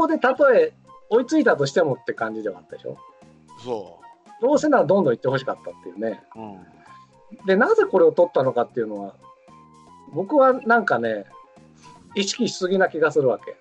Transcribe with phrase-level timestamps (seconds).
[0.00, 0.72] こでたとえ
[1.10, 2.96] 追いついたとしてもって感じではあったでしょ？
[3.62, 3.98] そ
[4.40, 6.22] どうせならどんどん行ってほしかったっていうね。
[6.34, 6.40] う。
[6.40, 6.44] う
[7.42, 7.46] ん。
[7.46, 9.14] で、なぜこれを取ったのかっていうのは、
[10.14, 11.26] 僕はなんかね、
[12.14, 13.52] 意識しすぎな気がするわけ。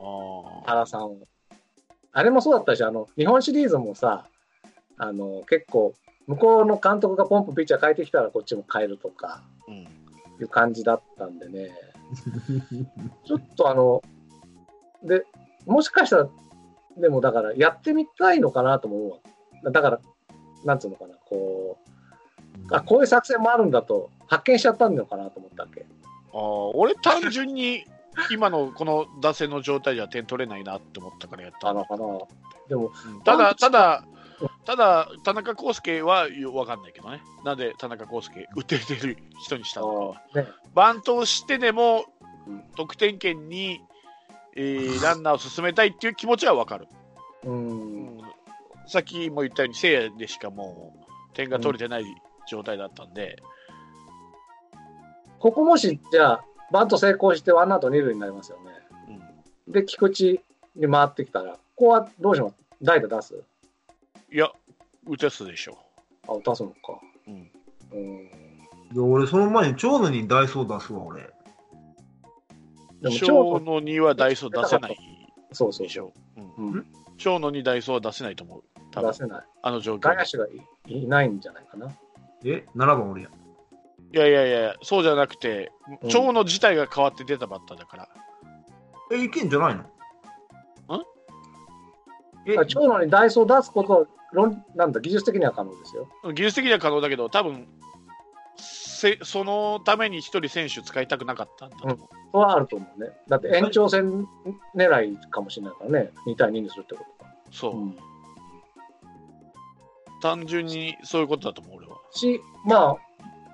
[0.00, 0.70] ああ。
[0.70, 1.16] 原さんを。
[2.12, 4.26] あれもそうだったし、あの、日本シリーズもさ、
[4.96, 5.94] あの、結構、
[6.28, 9.74] 向こうの監督がポンプピッチャー変えてきたらこっちも変えるとかうん。
[9.74, 9.86] い
[10.40, 11.70] う感じだったんでね、
[13.26, 14.00] ちょっとあの、
[15.02, 15.24] で、
[15.66, 16.28] もしかしたら、
[16.96, 19.10] でもだからやってみたいのかなとも思う
[19.64, 19.70] わ。
[19.72, 20.00] だから、
[20.64, 21.78] なんつうのかな、こ
[22.70, 25.82] う、あ、こういう作戦もあるんだと発見しちゃったのかなと思ったわけ。
[25.82, 26.40] ああ、
[26.74, 27.84] 俺単純に
[28.30, 32.04] 今のこの打線の状態では点取れないなって思ったからやったあのかな。
[32.68, 34.04] でも、うんただ、ただ、
[34.64, 37.22] ただ、田中康介は分かんないけどね。
[37.44, 40.22] なんで田中康介、打ててる人にしたのかは。
[40.34, 42.04] あね、バントをしてでも
[42.46, 43.80] うん得点圏に、
[44.56, 46.86] えーランナーを進めたいっていう気持ちは分かる。
[47.44, 48.22] う、うんん、
[48.86, 50.94] さっきも言ったように、せいやでしかも
[51.32, 52.04] う点が取れてない
[52.48, 53.42] 状態だったんで、
[55.38, 58.70] ここもし、じゃあ、バント成功してワンアウト二塁になりますよね。
[59.66, 60.42] うんで、菊池
[60.76, 62.54] に回ってきたら、ここはどうします？
[62.82, 63.42] 代打出す？
[64.30, 64.50] いや、
[65.06, 65.78] 打てすでしょ
[66.28, 67.00] あ、出すのか。
[67.26, 67.30] う。
[67.30, 67.50] うん
[67.92, 68.28] うん。
[68.92, 71.28] いや、俺、その前に長野にダイソー出すわ、俺。
[73.10, 74.96] 長野にはダイソー出せない
[75.52, 76.12] そうそうそでしょ。
[76.36, 76.64] うう。
[76.64, 76.86] んうん。
[77.18, 78.62] 長野にダイソーは出せないと思う。
[78.90, 79.44] 多分出せない。
[79.62, 81.88] あの状況外野手がいいないんじゃないかな。
[82.44, 83.28] え、7番俺や。
[84.12, 88.08] いやいやいや、そうじゃなくて、うん長野自体が変わって出たバッターだから。
[89.12, 89.82] え、いけんじゃないの？
[89.82, 89.86] ん？
[92.46, 96.08] えだから長野にダイソー出すことは論、なんだ、技術的には可能ですよ。
[96.34, 97.66] 技術的には可能だけど、多分
[98.56, 101.98] せそのために一人選手使いたくなかったんだと思う。
[102.34, 103.10] それはあると思うね。
[103.28, 104.26] だって延長戦
[104.74, 106.10] 狙いかもしれないからね。
[106.26, 107.30] 2対2にするってことか。
[107.52, 107.96] そう、うん
[110.20, 111.96] 単純にそういうことだと思う、俺は。
[112.10, 112.96] し、まあ、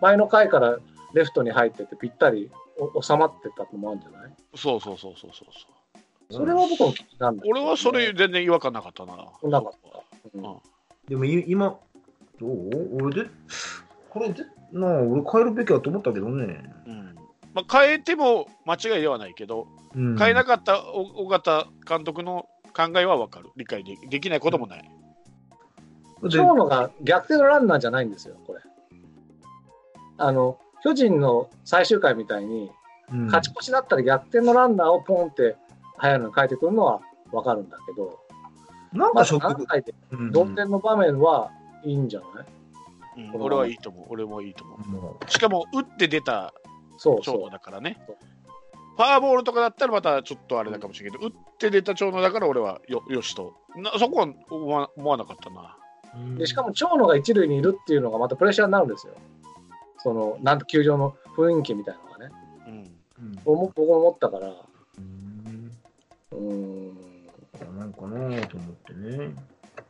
[0.01, 0.79] 前の回から
[1.15, 2.49] レフトに入っててぴったり
[2.95, 4.33] お収まってたのもあるんじゃない？
[4.55, 5.67] そうそうそうそうそうそ
[6.31, 6.33] う。
[6.33, 9.17] それは僕の気なんだね俺はそれ全然違和感なかったな。
[9.17, 10.01] なかった。
[10.35, 10.57] うんうん
[11.09, 11.77] でもい今、
[12.41, 13.03] どう？
[13.03, 13.31] 俺で、
[14.09, 16.63] これで、なあ、俺変えるべきだと思ったけどね。
[16.87, 17.17] うん
[17.55, 24.91] まあ、変えても間違いではないけど、うん、変えなかった尾尾形監督の考えは分かる、理解でできないこともない。
[26.23, 28.61] 長野が逆転のランナーじゃないんですよ、これ。
[30.19, 32.71] あの、巨人の最終回みたいに、
[33.11, 33.27] うん。
[33.27, 35.57] 勝ち越しだったら逆転のランナーをポンって
[35.97, 37.01] 早いのに変えてくるのは
[37.33, 38.21] 分かるんだけど、
[38.93, 39.63] なんまあ、かショック。
[39.63, 40.31] 7回でうん。
[40.31, 41.51] 同点の場面は
[41.85, 42.45] いいんじゃな
[43.25, 43.43] い、うん。
[43.43, 45.31] 俺はいいと思う、俺もいいと思もう。
[45.31, 46.53] しかも、打って出た
[47.01, 47.51] そうそう。
[47.51, 48.17] だからねそう。
[48.97, 53.55] ファーボールとかだったらまたちょっとあれだかもしれないけど、打って出た長野だから俺はよよしと。
[53.75, 55.79] なそこは思わ思わなかったな。
[56.35, 59.15] うでしかも長野が一塁にいるっていうのがまたプレッシャーになるんですよ。
[60.03, 62.31] その、なんと球場の雰囲気みたいなのがね。
[62.67, 65.71] うんうん僕も僕も思ったから、うん
[66.33, 69.35] うーん、なんかなと思ってね。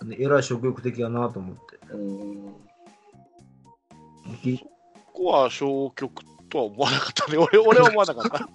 [0.05, 1.79] ねえらい消極的やなと思って。
[1.91, 2.55] うーん。
[5.13, 7.39] ここは消極とは思わなかったね。
[7.39, 8.49] 俺俺は思わなかっ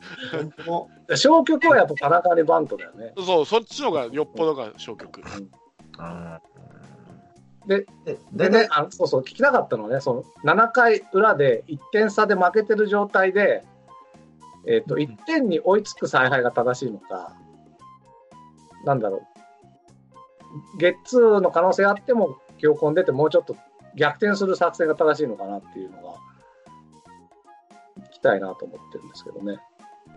[1.07, 1.17] た。
[1.17, 3.13] 消極はやっぱ田中にバントだよね。
[3.25, 5.21] そう、そっちの方がよっぽどが消極。
[5.97, 6.39] あ
[7.67, 13.63] でででね、あそうそう、聞きたかったのはね、その7回裏で1点差で負けてる状態で、
[14.67, 17.33] えっとうん1点に追いつく采配が正しいのか、
[18.83, 19.23] なんだろ
[20.75, 23.55] う、ゲッツーの可能性あっても、気を込んでて、もうちょっと
[23.95, 26.13] 逆転する作戦が正しいのかなっていうのが、
[28.25, 29.59] たいなと思ってるんですけどね。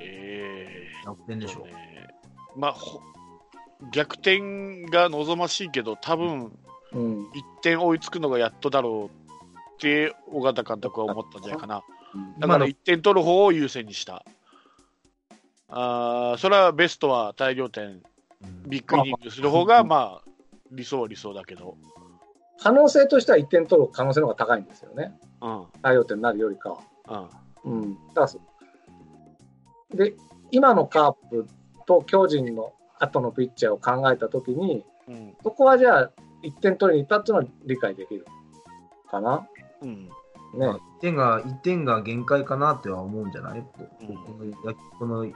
[0.00, 1.66] え逆転でしょーと。
[1.66, 2.08] ね
[2.56, 3.00] まあ、ほ
[3.92, 6.58] 逆転が望ましいけど、多分
[6.92, 11.74] うん、1点追いつくのがやっとだろうって、尾形監督は思ったんじゃないかな。
[11.76, 14.24] だから今の1点取る方を優先にした。
[15.68, 18.02] あーそれはベストは大量点、
[18.66, 20.30] ビッグイニングする方が、まあ、
[20.72, 21.76] 理想は理想だけど。
[22.60, 25.12] 可能性としては1点取る可能性の方が高いんですよね。
[25.40, 25.66] うん。
[25.82, 26.78] 大量点になるよりかは。
[27.08, 27.28] うん。
[27.64, 28.38] うん、だからそ
[29.94, 30.14] で
[30.50, 31.46] 今のカープ
[31.86, 35.34] と巨人の後のピッチャーを考えたときに、うん。
[35.42, 36.10] そこはじゃあ、
[36.42, 38.26] 1点取りに行ったっていうのは理解できる
[39.10, 39.46] かな？
[39.82, 40.04] うん。
[40.04, 40.10] ね、
[40.54, 43.68] まあ、1点が、一点が限界かなっては思うんじゃない、こ
[44.00, 44.52] うんこのや
[44.98, 45.26] この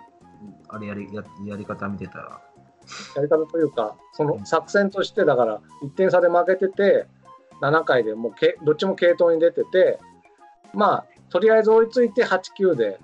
[0.69, 2.41] あれやりややり方見てたら。
[3.17, 7.07] やり方というか、その作戦として、だから、1点差で負けてて、
[7.61, 10.01] 7回でもうけどっちも継投に出てて、
[10.75, 13.01] まあ、とりあえず追いついて8、9で、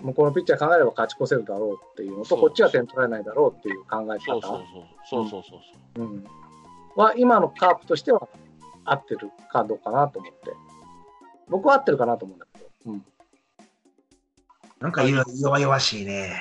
[0.00, 4.58] 向こうのピッチャー考えれば勝ち越せるだろうっていうのと、こっちは点取られないだろうっていう考えそうそう方
[5.08, 5.60] そうそうそう
[5.96, 6.24] そううん
[6.96, 8.28] は、今のカープとしては
[8.84, 10.52] 合ってるかどうかなと思って。
[11.48, 13.04] 僕は合ってるかなと思うんだけど、うん。
[14.80, 16.32] なんか弱弱々しいね。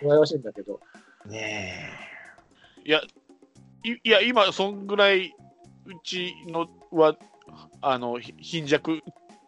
[0.00, 0.80] 弱々しいんだけど、
[1.26, 1.88] ね
[2.84, 3.00] いや
[3.84, 5.28] いいや今そんぐらい
[5.86, 7.16] うちのは
[7.80, 9.00] あのひ貧弱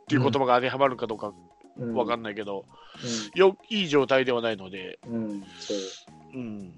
[0.05, 1.33] っていう言葉が当てはまるかどうか
[1.77, 2.67] うん、わかんないけど、
[3.35, 5.77] よいい状態ではないので、うん、うん、そう。
[6.35, 6.73] うん、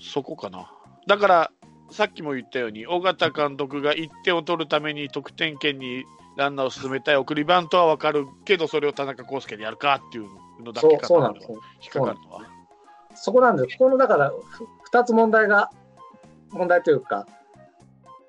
[0.00, 0.72] そこかな。
[1.06, 1.50] だから、
[1.90, 6.04] さっきも言ったように、尾形監督が1点を取るために得点圏に
[6.36, 10.28] ランナーを進めたい送りバントは分かるけど、それを田中康介でやるかっていう
[10.64, 11.60] のだけかな、そうなんですよ。
[11.82, 12.42] 引っかかるのは。
[13.14, 13.78] そこなんです。
[13.78, 15.70] このだから、ふ二つ問題が、
[16.50, 17.26] 問題というか、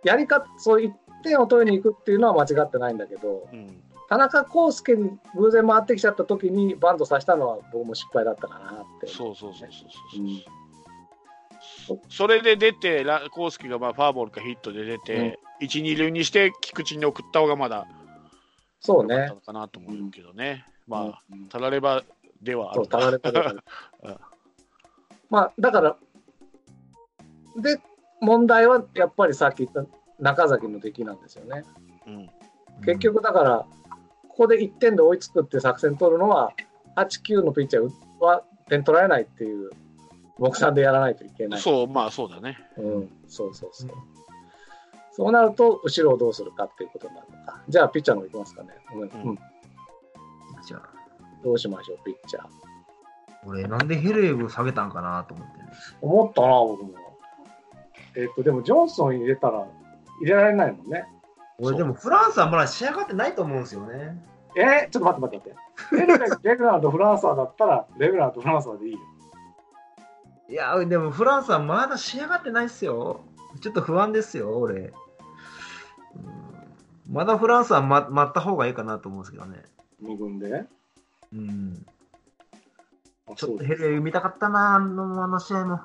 [0.03, 0.91] やり方、そう1
[1.23, 9.07] 点を取りに行くっていうのは間違ってないんだけど、うん田中康介に偶然回ってきちゃった時にバントさせたのは僕も失敗だったかなって。
[9.07, 10.23] そうそうそうそうそう。
[10.23, 10.41] うん
[11.87, 17.87] そそれで出て、ラ康介がまあファーボールかヒットで出て、1、2塁にして菊池に送った方がまだ
[18.79, 20.65] そうね良かなと思うけどね。
[20.87, 22.03] まあ、うんたられば
[22.41, 23.59] ではあるたられたらうん
[25.29, 25.97] まあ、だから、
[27.61, 27.81] で、
[28.21, 29.83] 問題はやっぱりさっき言った
[30.19, 31.63] 中崎の出来なんですよね。
[32.05, 32.29] うん
[32.85, 33.65] 結局だから、
[34.37, 36.53] ここで1点で追いつくって作戦取るのは、
[36.95, 37.89] 8、9のピッチャー
[38.23, 39.71] は点取られないっていう
[40.37, 41.59] 目算でやらないといけない。
[41.59, 42.59] そう、まあそうだね。
[42.77, 43.89] うん、そうそうそう。
[45.11, 47.63] そうなると、後ろをどうするかっていうことになるのか。
[47.67, 48.69] じゃあ、ピッチャーの方いきますかね。
[48.93, 49.39] うんうんうん
[50.63, 50.81] じゃあ、
[51.43, 52.43] どうしましょう、ピッチャー。
[53.45, 55.69] 俺、なんでヘルエグ下げたんかなと思ってね。
[56.01, 56.93] 思ったな、僕も。
[58.15, 59.67] えっと、でも、ジョンソン入れたら、
[60.19, 61.07] 入れられないもんね。
[61.59, 64.23] 俺、でもフランスはまだ仕上がってないと思うんですよね。
[64.55, 66.05] えー、ちょっと待って待って待って。
[66.05, 68.99] レグラレグラーとフランサーだったら、レグラーとフランサーでいいよ。
[70.49, 73.21] いや、でもフランスはまだ仕上がってないっすよ。
[73.61, 74.75] ちょっと不安ですよ、俺。
[74.75, 74.93] うん
[77.09, 79.63] まだフランスは待待った方がいいかなと思うんですけどね。
[80.03, 80.65] 2軍で？
[81.31, 81.85] うん。
[83.29, 85.79] あちょっとヘルエグ見たかったな、あのあの試合も。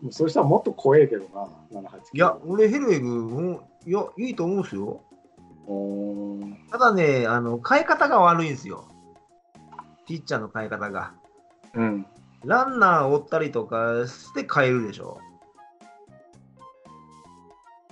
[0.00, 1.48] もうそうしたらもっと怖えけどな、
[1.80, 1.98] 7、8。
[2.14, 5.00] いや、俺ヘルエグ、うんいや、いいと思うんですよ。
[6.70, 8.84] ただね、あの、変え方が悪いんですよ。
[10.06, 11.14] ピッチャーの変え方が。
[11.74, 12.06] うん。
[12.44, 15.18] ランナーを追ったりとかして変えるでしょ。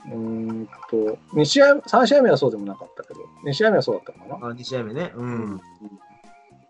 [0.07, 4.53] うーんと、2試合、3試合目はそうでもなかったけど、2試合目はそうだったのかな？
[4.53, 5.13] あ2試合目ね。
[5.17, 5.23] う。
[5.23, 5.61] うん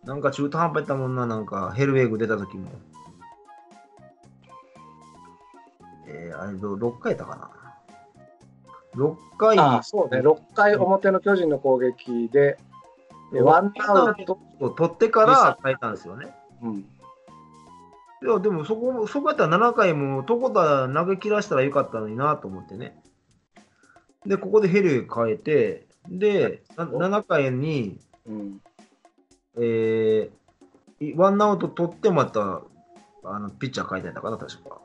[0.05, 2.71] なんか中途半端やったもんな、なんかヘルウェグ出た時も。
[6.17, 7.51] えー、あれど、6回やったかな。
[8.97, 12.59] 6回、あそうね、6回表の巨人の攻撃で、
[13.33, 16.35] でワンアウト、を取ってから変えたんですよね。
[16.63, 16.85] うん、い
[18.23, 23.03] や、でもそこ、そこやったら7回も床田投げ切らしたらよかったのになと思ってね。
[24.25, 28.61] で、ここでヘル変えて、で、な7回に、うん、
[29.59, 32.63] えー、ワンアウト取ってまた、
[33.25, 34.81] あの、ピッチャー変えてんだかな、確か。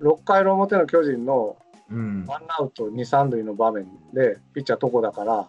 [0.00, 1.56] 6回の表の巨人の
[1.90, 2.24] うん。
[2.26, 5.48] ワンアウト2、3塁の場面で、ピッチャー床だから、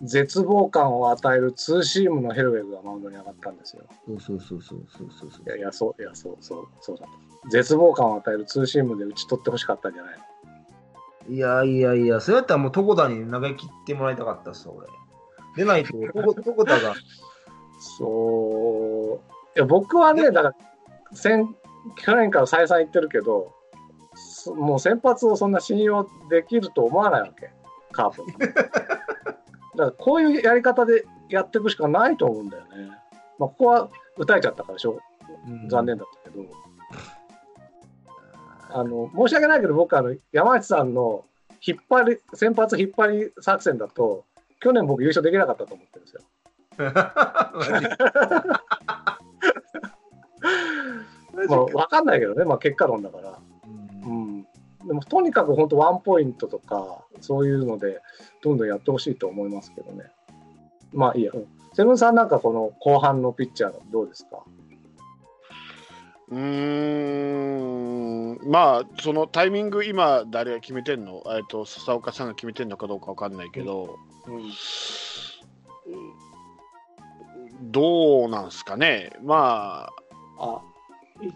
[0.00, 3.82] 絶望感を与えるツーシームのヘルウェグがマウンドに上がったんですよ。
[4.06, 7.10] そうそうそうそうそうそうそういやいや、そう、いや、そう、そう、そうだと。
[7.50, 10.18] 絶望感を与えるツーシームで打ち取ってほしかったんじゃない
[11.28, 11.34] の？
[11.34, 14.86] いやいやいや、そうやったらもう床田に投げ切ってもらいたかったっす、俺。
[15.56, 16.94] でないと、床 床田が、
[17.98, 20.54] そう、いや、僕はね、だから、
[21.12, 21.46] 先
[21.96, 23.57] 去年から再三言ってるけど、そ
[24.54, 27.50] もう先発をそんな信用できると思わないわけ、
[27.92, 28.24] カープ。
[28.40, 28.62] だか
[29.76, 32.88] ら、こういうやり方でやっていくしかないと思うんだよね。
[33.38, 34.98] まあ、ここは打たれちゃったからしょ、
[35.46, 36.44] うん残念だったけど、
[38.70, 41.24] あの申し訳ないけど、僕あの、山内さんの
[41.64, 44.24] 引っ張り、先発引っ張り作戦だと、
[44.60, 46.20] 去年僕優勝できなかったと思ってるんですよ。
[51.48, 53.38] まあ、わかんないけどね、まあ、結果論だから。
[54.88, 58.00] うんうん、でもとにかく本当ワンポイントとかそういうので
[58.42, 60.04] どんどんやってほしいと思いますけどね。
[60.92, 61.32] まあいいや。
[61.34, 61.46] うん。
[61.74, 64.42] セブンさんなんかこの後半のピッチャーどうですか？
[66.30, 71.22] うーん、まあ、そのタイミング、今、誰が決めてんの？
[71.28, 73.96] えっと、笹岡さんが決めてんのかどうかわかんないけど、
[77.62, 79.12] どうなんすかね。
[79.22, 79.88] ま
[80.38, 80.60] あ、あ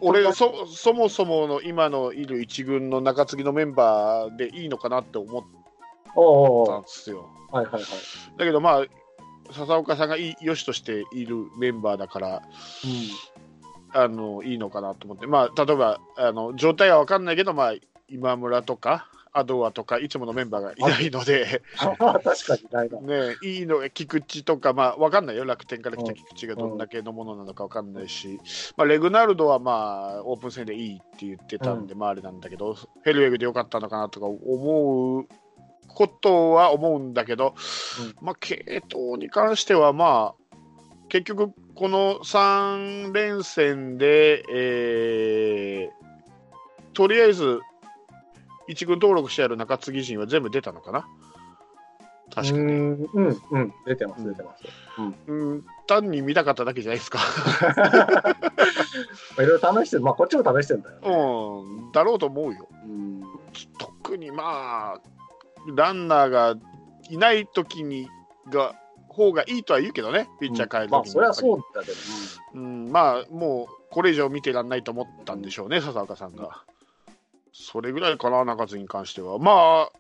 [0.00, 5.42] 俺そ、そもそもの今のいる一軍の中継ぎのメンバーでいいのかなって思っ
[6.66, 7.28] たんですよ。
[7.50, 7.82] はいはいはい。
[8.38, 8.84] だけどまあ、
[9.52, 12.42] 笹岡さんがいいよしとしているメンバーだから、
[13.94, 17.74] あのいいのかなと思って、まあ、例えばあの状態は分かんないけど、まあ、
[18.08, 23.00] 今村とか、アドアとか、いつものメンバーがいないので、確かにないな。
[23.00, 28.38] ね、いいの、菊池とか、まあ、分かんないよ、楽天から来た菊池がどんだけのものなのか分かんないし、
[28.76, 35.26] まあ、レグナルドは、まあ、オープン戦でいいって言ってたんで、まあ、あれなんだけど、ヘルウェグでよかったのかなとか思う
[35.88, 37.54] ことは思うんだけど、
[38.20, 40.56] まあ、系統に関しては、まあ、
[41.08, 46.02] 結局、この3連戦で、えー
[46.94, 47.60] とりあえず、
[48.72, 51.06] 一軍登録してある中継ぎ陣は全部出たのかな？
[52.34, 52.60] 確かに。
[52.62, 54.64] うん、うん、うん、出てます、出てます。
[55.26, 57.18] うん、単に見たかっただけじゃないですか。
[59.38, 61.02] いろいろ試してる、まあ、こっちも試してるんだよね。
[61.04, 61.08] う
[61.88, 62.66] ん、だろうと思うよ。
[62.84, 63.22] うん。
[63.78, 65.00] 特にまあ、
[65.76, 66.54] ランナーが
[67.10, 68.08] いない時に
[68.50, 68.74] が
[69.08, 71.96] 方がいいとは言うけどね、ピッチャー変えるまあ、時にそれはそうだけど。
[72.54, 76.64] うん、まあ、もうこれ以上見てらんないと思ったんでしょうね、笹岡さんが。
[77.62, 79.38] それぐらいかな、中継ぎに関しては。
[79.38, 79.92] まあ、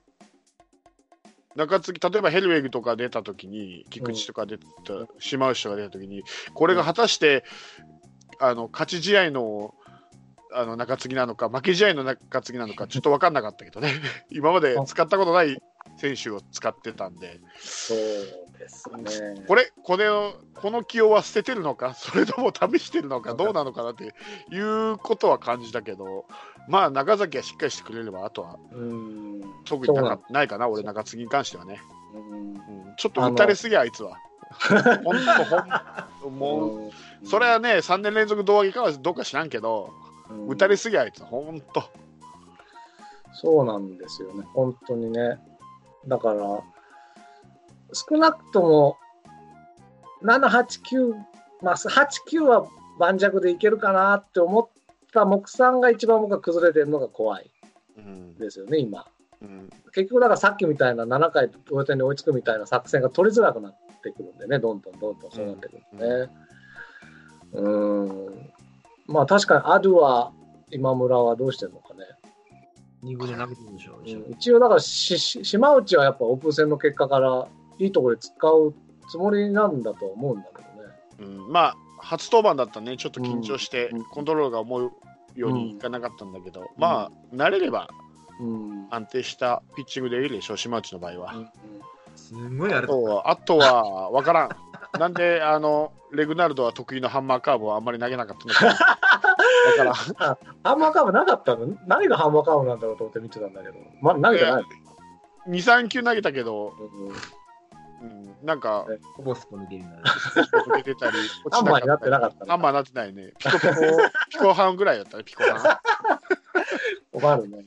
[1.54, 4.64] 中継ぎ、例えばヘルウェグとか出たときに、菊池とか出た、
[5.20, 7.44] 島内とか出たときに、これが果たして、
[8.40, 9.74] あの勝ち試合の
[10.54, 13.92] あの中継ぎなのか、負け試合の中継ぎなのか、ちょっと分かんなかったけどね、
[14.30, 15.62] 今まで使ったことない
[15.96, 17.98] 選手を使ってたんで、そう
[18.58, 19.44] ですね。
[19.46, 24.14] これ、これをこの起用は捨ててるのか、それとも試してるのか、どうなのかなって
[24.50, 26.26] いうことは感じたけど、
[26.68, 29.42] まあ、中崎はしっかりしてくれれば、あとはうん。
[29.64, 31.80] 特になないかな、俺、中継ぎに関してはね。
[32.14, 34.18] うんうんちょっと打たれすぎ、あいつは。
[35.02, 35.44] ほんと、
[36.20, 36.90] ほんもう、うん
[37.24, 39.90] それはね、3年連続胴上げかはどうか知らんけど、
[40.30, 41.82] うん打たれすぎ、あいつは、ほんと。
[43.32, 45.38] そうなんですよね、本当にね。
[46.06, 46.62] だから、
[47.92, 48.98] 少なくとも、
[50.22, 51.14] 7、8、9、
[51.62, 52.66] まあ、8、9は
[52.98, 54.68] 盤石でいけるかなって思っ
[55.12, 57.50] た木さんが一番僕は崩れてるのが怖い
[57.96, 59.06] うんですよね、今。
[59.40, 66.30] うん結局、だからさっきみたいな7回同点に追いつくみたいな作戦が取りづらくなってくるんでね、どんどんどんどんそうなってくるんでね。
[67.52, 67.68] う
[68.04, 68.50] ん。
[69.06, 70.32] まあ確かにアドゥは
[70.70, 72.04] 今村はどうしてるのかね。
[73.02, 73.98] 二軍で投げてるでしょ。
[73.98, 77.46] うん一応だからしし島内はやっぱオープン戦の結果から
[77.78, 78.74] いいところで使う
[79.10, 81.38] つもりなんだとは思うんだけどね。
[81.46, 84.92] うんまあ、初登板だったね、ちょっと緊張してうん、コントロールが思う
[85.34, 87.88] ようにいかなかったんだけど、まあ、慣れれば
[88.40, 88.86] うん。
[88.90, 91.34] 安定したピッチングでいいでしょう、島内の場合は。
[92.16, 94.50] すごいあれあとは、あとは分からん。
[94.98, 98.98] なんで、あの、レグナルドは得意のハンマーカーブをあんまり投げなかったのか。
[99.76, 99.94] だから。
[100.64, 101.66] ハンマーカーブなかったの？
[101.86, 103.74] 何がハンマーカーブなんだろうと思って見てたんだけど。
[104.00, 104.64] ま投げてない
[105.48, 107.12] 2、3球投げたけど、の、
[108.02, 108.84] うん、なんか、
[109.16, 110.02] ほぼスポ抜けるなる。
[110.02, 113.32] 抜けてたり、落ハンマーになってなかかったハンマーになってないね。
[113.38, 113.72] ピコピコ、
[114.30, 115.80] ピコハンぐらいだったね、ピコハ
[117.12, 117.58] 困るね。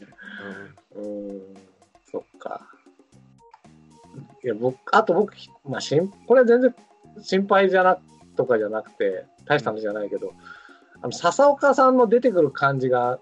[0.95, 0.99] ン。
[0.99, 1.41] うん。
[2.11, 2.67] そっか。
[4.43, 6.75] いや、僕、あと僕、まあ、しんこれ全然
[7.21, 7.97] 心配じゃな
[8.35, 10.33] とかじゃなくて、大した話じゃないけど、
[11.01, 13.19] あの笹岡さんの出てくる感じが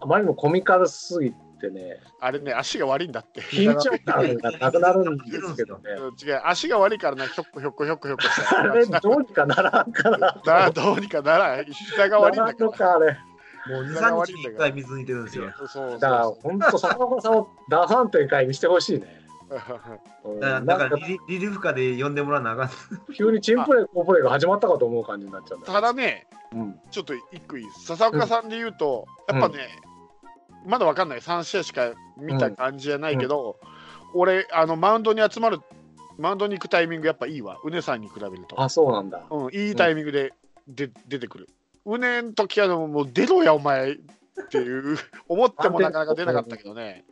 [0.00, 3.42] あまりにもコミカルすぎてね、あれね、足が悪いんだって。
[3.42, 5.90] 緊張感がなくなるんですけどね。
[5.98, 8.56] うん違う、足が悪いからな、ひょっこひょっこひょっこひょっこして。
[8.56, 10.40] あれ、どうにかならんかな。
[10.46, 13.18] なあどうにかならん、膝が悪いんだならかか、あれ。
[13.68, 15.46] もう2、3日に1回水抜いてるんですよ。
[15.98, 19.20] だから、本当、笹岡さんを出さん展開にしてほしいね。
[20.24, 22.70] うんだからリリーフカで呼んでもらわなあかん。
[23.14, 29.56] 急にチンプレー、コープレーが始まったかと思う感じになっちゃうただね、うんちょっと一個いい笹岡さんで言うと、やっぱね、
[30.66, 33.58] まだわかんない、3試合しか見た感じじゃないけど、
[34.14, 35.60] 俺あの、マウンドに集まる、
[36.18, 38.60] マウンドに行くタイミングやっぱいいわ、うねさんに比べると。
[38.60, 39.22] あ、そうなんだ。
[39.30, 40.32] うん、いいタイミングで
[40.68, 41.48] で出てくる。
[41.84, 43.96] うねん時はもう出ろや、お前っ
[44.50, 44.98] ていう、
[45.28, 47.04] 思ってもなかなか出なかったけどね、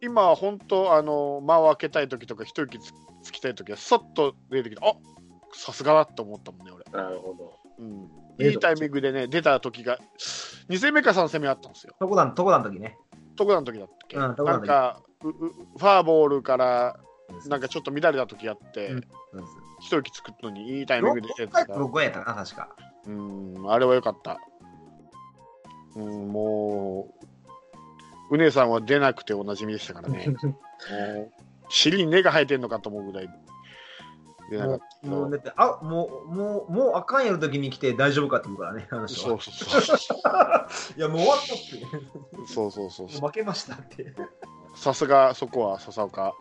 [0.00, 4.94] 今は本当、あの間を空けたい時とか、一息つつきたい時は、そっと出てきて、あ
[5.52, 6.84] さすがだと思ったもんね、俺。
[6.92, 7.63] なるほど。
[7.78, 8.10] うん、
[8.46, 9.98] いいタイミングでね、出た時が、
[10.68, 11.94] 2戦目か3戦目あったんですよ。
[11.98, 12.96] とこだん、とこだん時ね。
[13.36, 16.96] 特段の時だったっけ、うんなんかうう、ファーボールから、
[17.46, 19.02] なんかちょっと乱れた時あって、うん
[19.80, 21.74] 一息つくのにいいタイミングで出て6回た。
[21.74, 22.76] 6回やったかな、確か。
[23.06, 24.38] うん、あれは良かった。
[25.96, 27.12] うん、も
[28.30, 30.28] う、うねさんは出なくておなじみでしたからね。
[30.40, 31.32] もう
[31.68, 33.28] 尻に根が生えてんのかと思うぐらい
[34.50, 39.54] 出なかもっもどうだって、あ、もう、もう、もうあかんやる時に来て大丈夫かって言うからね、あの人はそう。
[39.54, 40.18] そうそう。
[40.96, 42.52] いや、もう終わったって。
[42.52, 44.14] そうそうそう負けましたって。
[44.76, 46.34] さすがそこは笹岡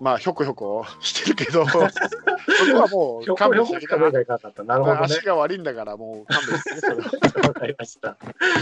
[0.00, 4.64] まあ、ひょこひょこしてるけど、 そこはもうひょ勘こひょこしか弁してあげて目がいかなかった。
[4.64, 5.00] なるほどね。
[5.02, 8.16] 足が悪いんだから、もう勘弁してわかりました。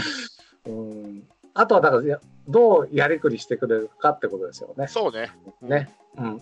[0.65, 1.27] うん。
[1.53, 4.87] あとは、だからどうやりくりしてくれるかってことですよね。
[4.87, 5.31] そうね。
[5.61, 5.93] ね。
[6.17, 6.41] うん。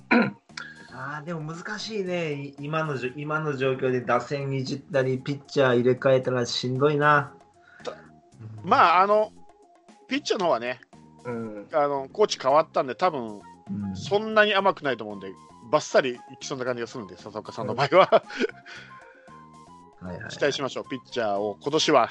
[0.93, 2.33] ああ、でも難しいね。
[2.33, 7.33] い今のじょ今の状況で打線いじったり、ピッチャー入れ替えたらしんどいな。
[8.63, 9.31] まあ、あの、
[10.07, 10.79] ピッチャーの方はね、
[11.25, 11.67] うん。
[11.73, 15.31] あのコーチ変わったんで、多分うんそんなに甘くないと思うんで、
[15.71, 18.23] ばっさりいきそうな感じがするんで、笹岡さんの場合は、
[20.01, 22.09] はいはい期待しましょう、ピッチャーを今年は。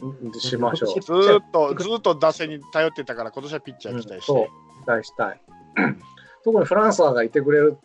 [0.00, 1.00] うんしましょう。
[1.00, 4.32] ずーっと、ずーっと打線に頼ってたから、今年はピッチャー期待して。
[4.32, 5.40] そう、期待したい。
[6.44, 7.78] 特にフランスアがいてくれる、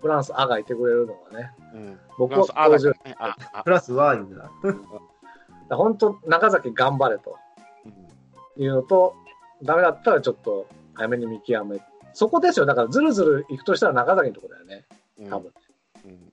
[0.00, 2.52] フランスアがいてくれるのがね、うん、僕はフ
[3.70, 5.76] ランス は言うな。
[5.76, 7.36] 本当、中崎頑張れと
[7.84, 9.14] うんいうのと、
[9.62, 11.80] ダメだったらちょっと早めに見極め。
[12.12, 12.66] そこですよ。
[12.66, 14.86] だから、ずるずる行くとしたら中崎のとこだよね。
[15.18, 15.52] うん多分。
[16.04, 16.32] うん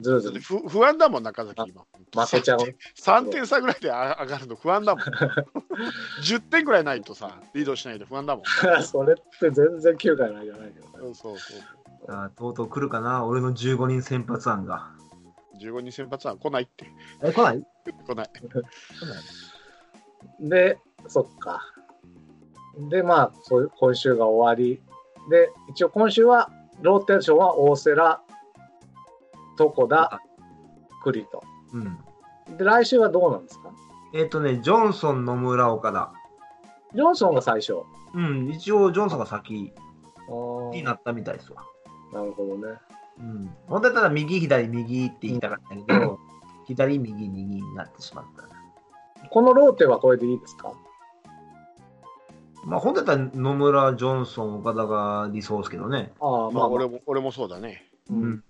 [0.00, 2.24] ずるずるふ不安だもん、中崎、今。
[2.24, 2.58] 負けちゃう。
[2.96, 5.04] 3点差ぐらいであ上がるの不安だもん。
[6.22, 8.44] 10点ぐらいないとさ、リードしないと不安だもん。
[8.84, 10.92] それって全然9回ないじゃないけどね。
[10.98, 11.60] そうそうそう。
[12.08, 14.90] あーとうとう来るかな、俺の15人先発案が。
[15.60, 16.86] 15人先発は来ないって。
[17.22, 17.66] え、来ない？
[18.06, 18.30] 来ない。
[18.30, 20.78] 来ないで、
[21.08, 21.60] そっか。
[22.88, 24.80] で、まあ、そういう今週が終わり。
[25.30, 26.50] で、一応今週は、
[26.80, 28.20] ローテーションは大瀬良、
[29.58, 30.20] 床田、
[31.02, 31.42] 栗と。
[31.72, 32.56] うん。
[32.56, 33.70] で、来週はどうなんですか？
[34.14, 36.12] えっ、とね、ジョンソン、野村、岡田。
[36.94, 37.74] ジョンソンが最初。
[38.14, 39.72] うん、一応ジョンソンが先
[40.72, 41.62] になったみたいですわ。
[42.12, 42.78] なるほどね。
[43.18, 43.50] うん。
[43.66, 46.18] 本当だったら右、左、右って言いたかったけど、
[46.66, 49.28] 左、右、右になってしまった。
[49.28, 50.72] このローテはこれでいいですか？
[52.64, 56.12] まあ、本当だったら野村、ジョンソン、岡田が理想ですけどね。
[56.20, 57.90] ああ、まあ、まあ、俺も俺もそうだね。
[58.10, 58.44] うん。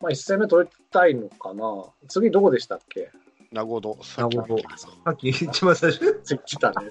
[0.00, 1.84] まあ、1戦目取りたいのかな。
[2.08, 3.10] 次どこでしたっけ？
[3.50, 4.44] 名護戸、さっきさ
[5.10, 6.20] っき一番最初。
[6.22, 6.90] 次来たね。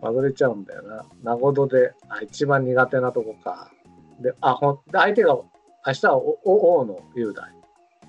[0.00, 1.04] もう忘れちゃうんだよな。
[1.22, 3.70] 名護戸で、あ、一番苦手なとこか。
[4.20, 7.52] で、あ、ほん、で相手が、明日はおお大野雄大。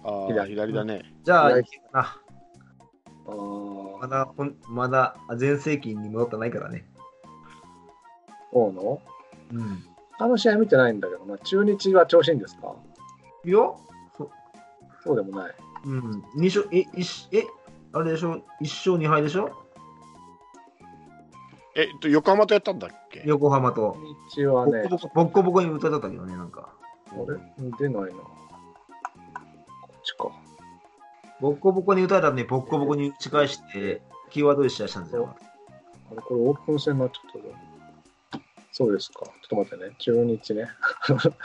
[0.03, 1.01] ああ、左左だね。
[1.23, 2.21] じゃあ、左いけるかな。
[3.27, 6.85] あーまだ、ほんまだ全盛期に戻ってないからね。
[8.51, 9.01] 大野？
[9.53, 9.83] うん。
[10.19, 11.37] あの試合見てないんだけどな。
[11.39, 12.75] 中日は調子いいんですか？
[13.45, 13.57] いや、
[15.03, 15.55] そそうでもない。
[15.85, 16.23] うん。
[16.35, 17.45] 二勝、え、一え、
[17.93, 18.43] あれでしょ？
[18.61, 19.51] 一勝二敗でしょ？
[21.75, 23.23] えっと、横浜とやったんだっけ？
[23.25, 23.95] 横浜と。
[24.35, 26.73] 中日はね、ボッコボコボッコボコに打たれたけどね、なんか。
[27.11, 27.37] あれ？
[27.79, 28.09] 出ないな。
[28.09, 28.15] こ
[29.97, 30.29] っちか。
[31.39, 35.35] ボッコボコに打たれたらね、ボッコボコに打ち返して、キーワードで試合したんですよ。
[36.11, 37.55] あれ、これオープン戦になっちゃったぞ。
[38.71, 39.25] そうですか。
[39.25, 39.95] ちょっと待ってね。
[39.97, 40.67] 中日ね。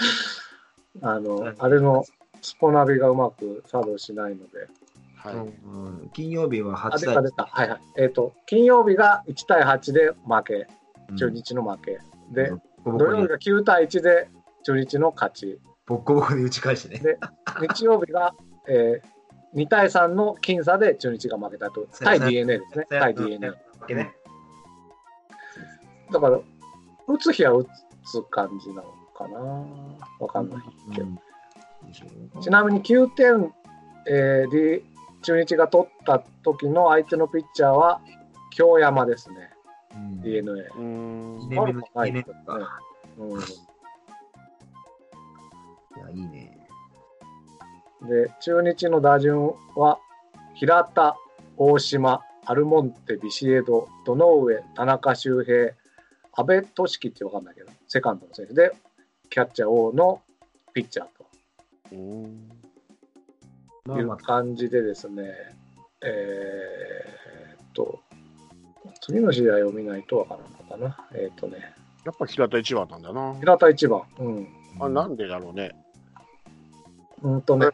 [1.03, 2.05] あの、あれの
[2.45, 4.69] スポナビがうまく作動しないので。
[5.17, 5.35] はい。
[5.35, 7.47] うん金曜日はあ、8対出た出た。
[7.47, 7.81] はいはい。
[7.97, 10.67] えっ、と、金曜日が1対8で負け。
[11.17, 11.99] 中うん日の負け。
[12.33, 14.29] で、ボッコボコに土曜日が9対1で
[14.63, 15.59] 中日の勝ち。
[15.87, 17.01] ボッコボコに打ち返してね。
[17.01, 17.19] で
[17.61, 18.35] 日曜日が、
[18.69, 21.87] えー、2対3の僅差で中日が負けたと。
[22.01, 22.87] 対 DNA ですね。
[22.91, 23.51] 対 DNA。
[23.89, 24.15] ね。
[26.13, 26.39] だから、
[27.07, 27.65] 打つ日は打
[28.05, 28.83] つ感じなの
[29.17, 29.39] かな。
[30.21, 30.61] わかんない
[30.95, 31.07] けど。
[31.07, 31.19] うん
[32.41, 33.53] ちなみに9点、
[34.09, 34.85] えー、D
[35.23, 38.01] 中日が取った時の相手のピッチャーは
[38.51, 39.51] 京山ですね。
[40.77, 41.49] うん。
[41.49, 42.13] 目のはい。
[42.13, 42.81] 二年目か。
[43.17, 43.43] うん、い
[46.01, 46.69] や、いいね。
[48.03, 49.99] で、中日の打順は
[50.55, 51.17] 平田、
[51.57, 55.73] 大島、アルモンテ、ビシエド、堂上、田中修平、
[56.35, 58.73] 阿部俊樹ってわかんないけど、セカンドの選手で、
[59.31, 60.23] キャッチャー王の
[60.75, 61.07] ピッチャー
[61.93, 62.51] うーん
[63.87, 65.25] という感じでですね、
[66.03, 68.01] えーっと、
[69.03, 71.09] 次の試合を見ないとわからんのかな。
[71.15, 73.35] えーっとね、やっぱ平田一番なんだな。
[73.41, 74.03] 平田一番。
[74.19, 74.49] うん。
[74.81, 75.73] あなんでだろうね。
[77.23, 77.69] うんとね、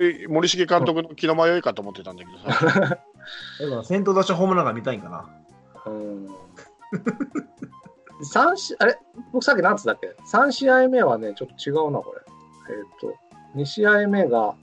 [0.00, 2.88] え森重監督の気の迷いかと思ってたんだけどさ。
[3.60, 5.30] だから先頭打者ホームランが見たいんかな。
[5.86, 6.28] うん。
[8.24, 8.98] 三試あれ？
[9.32, 12.23] 僕さっき何つったっけ ?3 試合目はね、ちょっと違うな、これ。
[12.68, 13.14] えっ、と、
[13.56, 14.54] 2試合目が、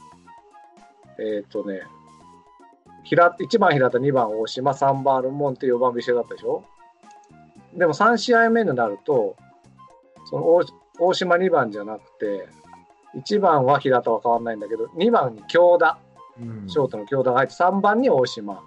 [1.20, 1.82] えっ、とね、
[3.04, 6.64] 平1番平田、2番大島、3番アルモンテ、4番ビシエだったでしょ？
[7.76, 9.36] でも3試合目になると、
[10.30, 10.64] その大
[11.00, 12.48] 大島2番じゃなくて、
[13.16, 15.98] 1番は平田は変わらないんだけど、2番に京田、
[16.40, 16.70] うん。
[16.70, 18.64] ショートの京田が入って、3番に大島、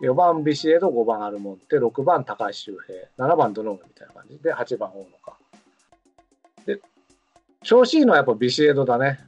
[0.00, 2.76] 4番ビシエド、5番アルモンテ、6番高橋周
[3.16, 5.36] 平、7番ドノームみたいな感じで、8番大野か。
[7.64, 9.18] で、調子いいのはやっぱビシエドだね。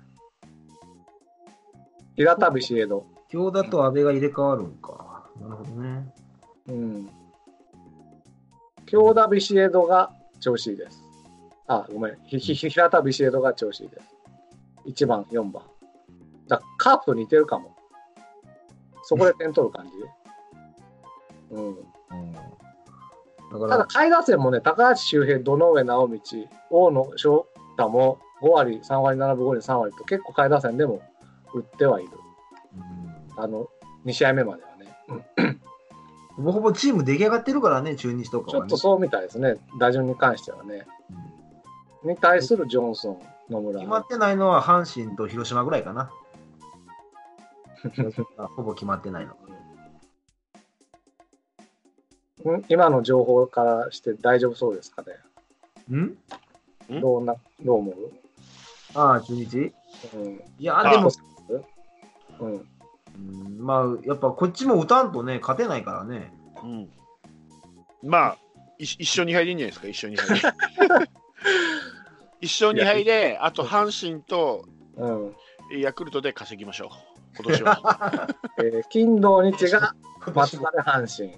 [2.14, 3.06] 平田ビシエド。
[3.28, 5.24] 京田と安倍が入れ替わるんか。
[5.40, 6.14] なるほどね。
[6.68, 7.10] うん。
[8.86, 11.02] 京田ビシエドが調子いいです。
[11.66, 12.16] あ、ごめん。
[12.26, 15.04] ひひひ平田ビシエドが調子いいです。
[15.04, 15.62] 1番、4番。
[16.46, 17.74] だカープと似てるかも。
[19.02, 19.92] そこで点取る感じ。
[21.50, 21.68] うん。
[21.68, 22.32] うん。
[22.32, 26.20] だただ、下位打線もね、高橋周平、堂上直道、
[26.70, 27.46] 大野翔
[27.76, 31.02] 太も5割、3割7分5厘、3割と結構下位打線でも
[31.54, 32.10] 打ってはいる。
[32.74, 33.68] うんあの、
[34.04, 34.96] 2試合目まではね。
[36.36, 38.60] ほぼほぼチーム出来上がってるからね、中日とかは、ね。
[38.60, 40.86] ちょっとそうみたいですね、打順に関してはね。
[41.10, 41.26] うん
[42.06, 43.80] に対するジョンソン、野村。
[43.80, 46.12] 決まってないのは阪神と広島ぐらいかな。
[48.38, 49.36] あ ほぼ決まってないの。
[52.44, 55.96] うん今の情報からして大丈夫そうですかね。
[55.96, 56.96] ん？
[56.98, 57.00] ん？
[57.00, 57.94] どうな、どう思う？
[58.96, 59.72] ああ、中日
[60.14, 60.40] うん。
[60.58, 61.10] いや、でも、
[62.40, 62.52] うん。
[62.52, 62.66] うん
[63.58, 66.32] まあ、やっぱこっちも打たんとね、勝てないからね。
[66.62, 66.90] うん。
[68.02, 68.38] まあ、
[68.78, 71.08] い一勝2敗でいいんじゃないですか、一勝2敗で。
[72.40, 75.36] 一勝2敗で、あと阪神とうん。
[75.80, 76.88] ヤクルトで稼ぎましょう、
[77.36, 78.28] 今年は。
[78.58, 79.94] えー金土日が
[80.34, 81.30] 松今田で阪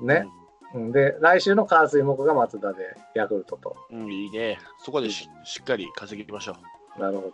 [0.00, 0.06] 神。
[0.06, 0.28] ね。
[0.74, 3.76] うんで、来週の火水木が松田でヤクルトと。
[3.90, 4.58] うん、いいね。
[4.78, 6.56] そこでししっかり稼ぎましょ
[6.98, 7.32] なるほど。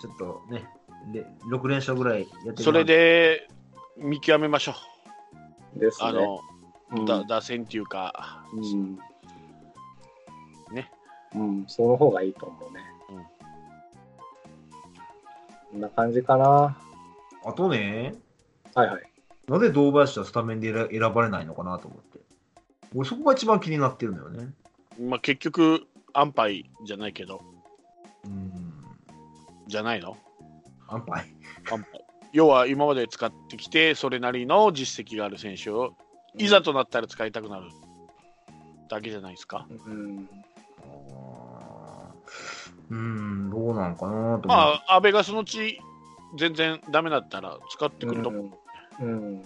[0.00, 0.68] ちょっとね、
[1.12, 2.56] で6連勝ぐらいやってみまう。
[2.58, 3.48] すそれ、で
[3.96, 4.74] 見極めましょ
[5.76, 5.78] う。
[5.78, 6.08] ですね。
[6.08, 6.40] あの、
[6.92, 8.96] うんだ打線っていうか、うん。
[10.72, 10.90] ね。
[11.34, 12.80] うん、その方がいいと思うね。
[13.10, 13.24] うん
[15.70, 16.76] こんな感じかな。
[17.44, 18.14] あとね、
[18.74, 19.02] はいはい。
[19.46, 22.18] なぜ堂林はスタメンで選選ばれないのかなと思って。
[22.94, 24.48] 俺、そこが一番気になってるのよね。
[25.00, 27.42] まあ、結局、安牌じゃないけど、
[28.24, 28.52] うん。
[29.66, 30.16] じゃないの？
[30.88, 31.24] 安牌。
[31.70, 35.94] 安牌要は今まで使ってきて、それなりの実績がある選手を、
[36.36, 37.66] いざとなったら使いたくなる
[38.88, 39.66] だけじゃないですか？
[39.86, 40.28] うん。
[42.90, 44.48] うん、どうなんかなと。
[44.48, 45.80] まあ、安倍がそのうち
[46.36, 48.42] 全然ダメだったら使ってくると思
[49.00, 49.04] う。
[49.04, 49.42] うん。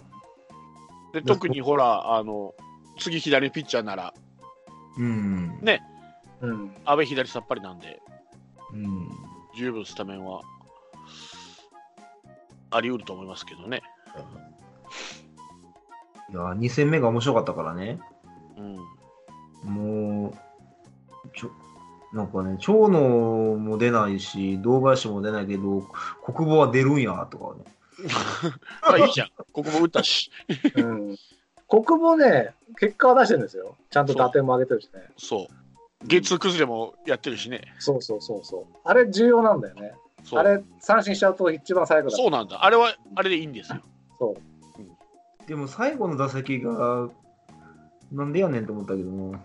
[1.13, 2.55] で特にほら、あの
[2.99, 4.15] 次左ピッチャーなら、
[4.99, 5.59] うん。
[5.61, 5.83] ね
[6.41, 6.77] うん。
[6.85, 8.01] 安倍左さっぱりなんで、
[8.75, 9.09] うん。
[9.57, 10.43] 十分スタメンは
[12.71, 13.83] あり得ると思いますけどね。
[16.31, 18.01] いや、2戦目が面白かったからね。
[18.57, 20.35] うん、もう、
[21.37, 21.51] ちょ、
[22.13, 25.87] なんかね、長野も出ないし、堂林も出ないけど、
[26.25, 27.65] 国母は出るんや、とかね。
[28.83, 30.31] あいいじゃん、ここも打ったし。
[30.77, 31.17] うん。
[31.69, 33.77] 国母ね、結果は出してるんですよ。
[33.91, 35.09] ちゃんと打点も上げてるしね。
[35.17, 35.64] そう。
[36.07, 37.63] ゲッツー崩れもやってるしね。
[37.79, 38.65] そうそうそうそう。
[38.85, 39.93] あれ重要なんだよね。
[40.33, 42.17] あれ三振しちゃうと一番最後だ。
[42.17, 42.65] そうなんだ。
[42.65, 43.81] あれはあれでいいんですよ。
[44.19, 45.47] そう。
[45.47, 47.09] でも最後の打席が、
[48.13, 49.37] なんでやねんと思ったけども、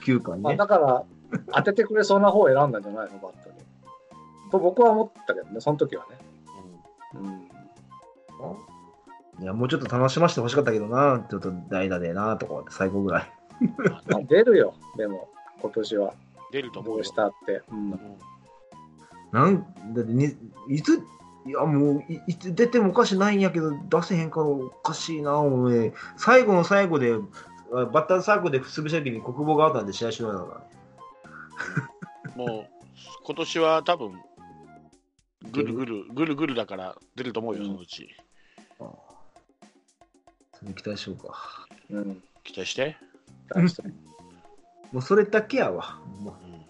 [0.00, 0.58] 9回まあ、ね。
[0.58, 1.04] だから、
[1.54, 3.56] 当ててくれそうな方を選んだんじゃないの、バットに。
[4.50, 6.18] と僕は思ったけどね、その時はね。
[7.14, 7.46] うん。
[9.42, 13.32] いや、もうちょっと楽しませてほしかったけどな、ちょっと代打でな、とかって最後ぐらい。
[14.06, 15.28] まあ、出るよ、でも、
[15.60, 16.14] 今年は。
[16.52, 17.14] 出ると思うよどうし。
[17.14, 17.62] たって。
[17.70, 17.92] うん。
[17.92, 17.98] うん
[19.32, 20.34] なんだってに、
[20.68, 21.02] いつ、
[21.46, 25.92] いやもうい、いつ出てもおかしないんやけど、出せへんからおかしいな、お前。
[26.16, 27.12] 最後の最後で、
[27.72, 30.64] あバッターサークルで潰した時に国母があったんで試合終了だか
[32.34, 32.36] ら。
[32.36, 32.66] もう
[33.24, 34.20] 今年は多分
[35.50, 38.08] ぐるぐるぐるぐるだから出ると思うよ、そのうち。
[38.78, 41.66] それ期待しようか。
[41.90, 42.22] うん。
[42.44, 42.96] 期待して。
[43.54, 43.82] 大して
[44.92, 46.00] もうそれだけやわ。
[46.20, 46.66] もうん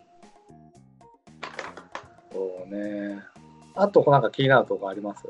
[2.32, 3.22] そうね。
[3.74, 5.22] あと、なんか気になるとこあります？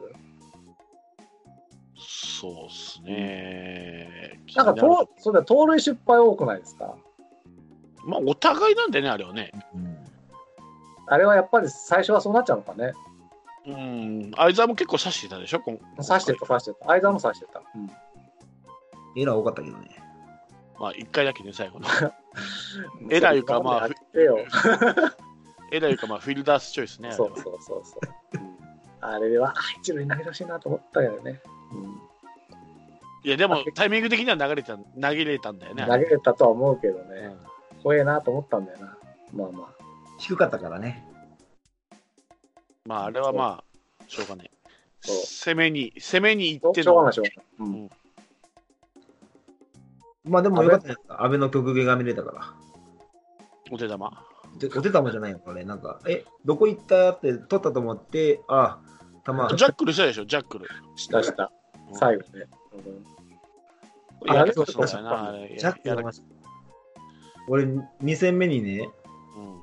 [2.38, 4.40] そうっすね。
[4.54, 6.96] なんかと、そうだ、盗塁失敗多くないですか？
[8.04, 9.52] まあ、お互いなんでね、あれはね。
[9.74, 9.96] ううん
[11.08, 12.92] あれはやっぱり最初はそうなっちゃうのかね。
[13.64, 16.90] うん、相沢も結構刺してたでしょ、今刺してた、刺してた。
[16.90, 17.62] 間も刺してた。
[17.74, 17.90] うん。
[19.20, 19.88] エラー多かったけどね。
[20.78, 21.86] まあ、1回だけね、最後の。
[23.10, 23.88] エラーいうかまあ。
[25.72, 27.12] えらいか、まあ、フィルダースチョイスね。
[27.12, 28.00] そうそうそうそ
[28.34, 28.40] う。
[28.40, 28.56] うん
[29.00, 31.40] あれは、あ一塁投げてほしいなと思ったけどね。
[31.72, 32.00] うん
[33.24, 35.84] いや、でも、タイミング的には流れた投げれたんだよね。
[35.84, 37.36] 投げれたとは思うけどね
[37.74, 37.82] うん。
[37.82, 38.98] 怖えなと思ったんだよな。
[39.32, 39.84] まあまあ。
[40.18, 41.04] 低かったからね。
[42.84, 44.50] まあ、あれはまあ、しょうがない。
[45.00, 47.76] そう攻めに、攻めにし行ってのょうがない、しょうがない。
[47.76, 47.90] うん
[50.26, 51.00] まあでもよかったです。
[51.08, 52.54] 安倍の曲芸が見れたから。
[53.70, 54.10] お手玉。
[54.58, 55.64] でお手玉じゃないよ、これ。
[55.64, 58.78] なんか、え、どこ行ったって取ったと思って、あ、
[59.24, 59.48] 玉。
[59.54, 60.66] ジャックルしたでしょ、ジャックル。
[60.96, 61.44] したした。
[61.44, 62.46] うん最後ね。
[64.28, 66.24] あやれそうそうだなあれジャックやらやりました。
[67.48, 68.88] 俺、2戦目にね、
[69.36, 69.60] うん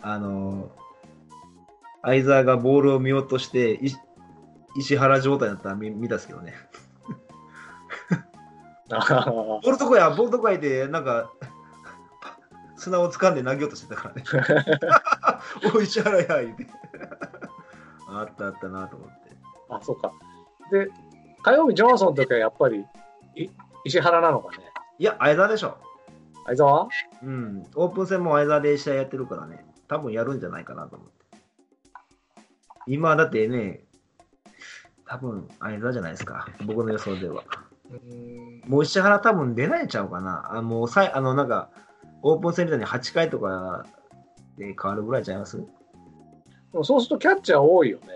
[0.00, 0.68] あのー、
[2.02, 3.94] 相沢がボールを見落として、い
[4.78, 6.54] 石原状態だったら見見たんですけどね。
[8.90, 11.30] ボールどこや、ボールどこやって、なんか、
[12.76, 14.24] 砂を掴んで投げようとしてたからね。
[15.74, 16.66] おい、石原や、言うて。
[18.08, 19.14] あったあったなと思って。
[19.70, 20.12] あ、そうか。
[20.70, 20.88] で、
[21.42, 22.84] 火曜日、ジョンソンの時はやっぱり、
[23.34, 23.48] い
[23.84, 24.64] 石原なのかね？
[24.98, 25.78] いや、相沢でしょ。
[26.46, 26.88] 相沢？
[27.22, 27.66] うん。
[27.74, 29.64] オープン戦も相沢で試合やってるからね。
[29.88, 31.14] 多分やるんじゃないかなと思って。
[32.86, 33.84] 今だってね、
[35.06, 36.48] 多分相沢じゃないですか。
[36.64, 37.42] 僕の予想では。
[37.90, 40.56] うんもう石原多分出ないんちゃうかな。
[40.56, 41.70] あもうさいあのなんか、
[42.22, 43.86] オープン戦みたいに8回とか
[44.58, 45.62] で変わるぐらいちゃいます？
[46.82, 48.06] そうするとキャッチャー多いよね。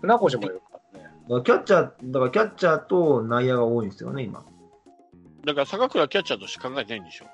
[0.00, 1.10] 船越もいるからね。
[1.28, 4.44] らキャッチャー、だからキャッチャーと内野が多いんですよね、今。
[5.44, 7.26] だから坂倉キャッチャーとして考えてないんでしょ。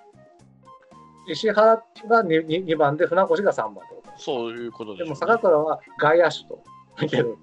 [1.29, 1.83] 石原が
[2.25, 6.63] 2, 2番で船越が3番ってことそういうことでしょ、でも坂倉は外野手と
[7.03, 7.37] 見てる。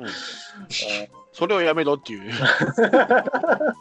[0.00, 0.10] うんあ
[1.38, 2.32] それをやめろっていう。
[2.32, 2.34] ー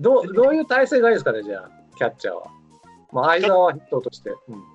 [0.00, 2.42] どうどういう体勢がいいですかね、じゃあ、キャッチャーは。
[3.12, 4.30] まあ、相沢はヒットとして。
[4.48, 4.58] うん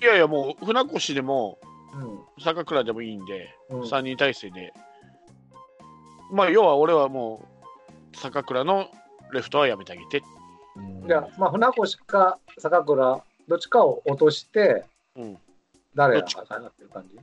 [0.00, 1.58] いやいや、もう船越でも
[1.92, 4.72] うん坂倉でもいいんで、うん3人体制で。
[6.30, 7.42] まあ、要は俺はも
[8.12, 8.86] う坂倉の
[9.32, 10.22] レフトはやめてあげて。
[10.76, 14.84] うんじゃあ、まあ、船越か坂倉、どっちかを落として、
[15.16, 15.36] うん。
[15.96, 17.18] 誰がどっち上がってる感じ？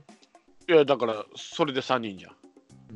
[0.68, 2.32] いや、だから、それで3人じゃん。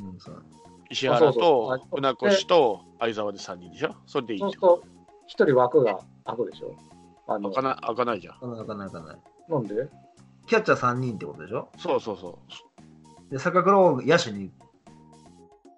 [0.04, 0.42] うんそう
[0.90, 3.94] 石原とそう船越と相沢で3人でしょ？
[4.06, 4.50] それでいいじゃん。
[4.52, 6.74] そうすると、一人枠が空くでしょ？
[7.26, 8.50] あの開かない開かないじゃん。
[8.50, 9.16] なかなかなかない。
[9.48, 9.88] なんで？
[10.46, 11.70] キャッチャー3人ってことでしょ？
[11.78, 12.38] そうそうそ
[13.30, 13.32] う。
[13.32, 14.50] で、坂倉を野手に、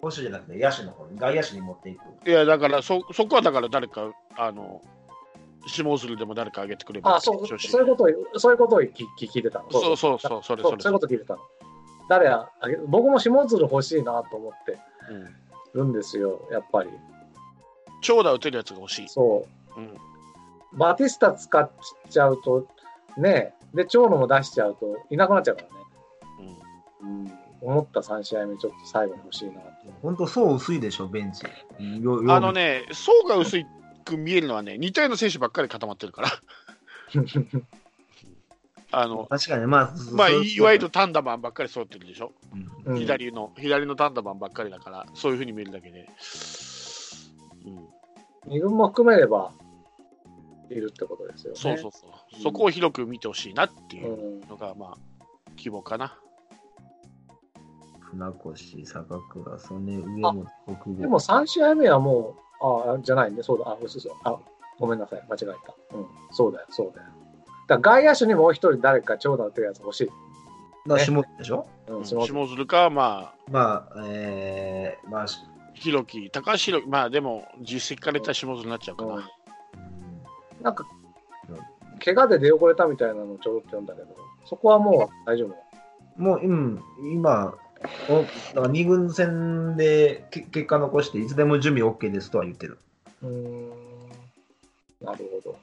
[0.00, 2.28] 保守じゃなくて野手の方に、外野手に持っていく。
[2.28, 4.83] いや、だからそ、そこはだから誰か、あの、
[5.68, 8.04] 下鶴でも誰か上げてくればあそう調子そういうこと
[8.35, 9.70] を、そういうことを聞聞聞いてたの。
[9.70, 10.83] そうそうそう、それそそうれ。
[10.83, 11.40] そういうこと聞いてたの。
[12.08, 14.78] 誰あげ僕も下鶴欲しいなと思って
[15.10, 16.90] うんるんですよ、やっぱり。
[18.00, 19.08] 長打打てるやつが欲しい。
[19.08, 19.80] そう。
[19.80, 19.96] うん。
[20.72, 21.70] バティスタ使っ
[22.08, 22.66] ちゃうと、
[23.16, 25.74] ねで、長野も出しちゃうといなくなっちゃうからね。
[27.02, 27.32] うんうん。
[27.60, 29.60] 思った3試合目、ちょっと最後に欲しいなと。
[30.02, 31.44] 本当、層薄いでしょ、ベンチ。
[32.28, 33.58] あのね、層が薄
[34.04, 36.28] く見えるのはね、似たような選手ばっかり固まってるから。
[38.96, 42.33] あの、確かに、まあ、まあ、いいわゆるタンダマンばっかり揃ってるでしょ。
[42.52, 46.09] うんうん左の、左のタンダマンばっかりだから、そういうふうに見えるだけで。
[47.66, 47.88] うん、
[48.46, 49.52] 二軍も含めれば
[50.70, 51.59] いるってことですよね。
[51.59, 52.11] そうそうそう。
[52.11, 54.98] うんそこを広く見てほしいなっていううんのが、まあ、
[55.57, 56.18] 希望かな。
[58.00, 60.46] 船越、坂倉、曽根、上本、
[60.83, 64.38] 国でも3試合目はもう、あ、じゃないね、そうだ、あ、そうそう、あ、
[64.78, 65.96] ごめんなさい、間違えた。
[65.96, 67.09] うん、そうだよ、そうだよ。
[67.66, 70.11] だ外野手にもう一人誰か長打打てるやつ欲しい。
[70.88, 71.66] だ下でしょ？
[71.88, 75.38] うん、下下鶴か、まあ、まあ、えー、まあ、し
[75.74, 79.12] 弘樹、高橋弘樹、まあでも、実績から言ったら下鶴になっちゃうかな。
[79.12, 79.24] うんうん
[80.62, 80.87] なんか、
[82.03, 84.09] 怪我で出遅れたみたいなのをちょろっと読んだけど、
[84.46, 85.55] そこはもう大丈夫。
[86.16, 87.55] もう、うん、今、
[88.09, 92.79] おだから2軍戦でけ結果残して、いつでも準備 OK ですとは言ってる。
[93.22, 93.68] うーん、
[95.03, 95.59] なるほど。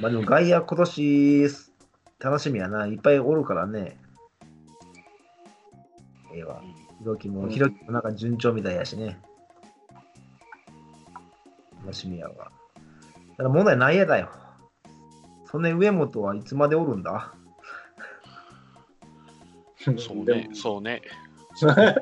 [0.00, 1.48] まあでも外野今年
[2.18, 2.86] 楽しみやな。
[2.86, 3.98] いっぱいおるからね。
[6.34, 6.60] ええわ。
[6.98, 9.20] ひろきも、うんひろきもなんか順調みたいやしね。
[11.80, 12.34] 楽しみやわ。
[12.34, 12.52] だか
[13.42, 14.30] ら問題ないやだよ。
[15.44, 17.32] そんな上本はいつまでおるんだ？
[19.98, 21.02] そうでね、そうね。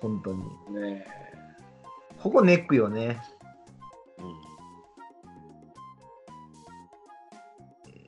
[0.00, 0.38] 本当に。
[0.38, 1.06] もね
[2.20, 3.22] ここネックよね。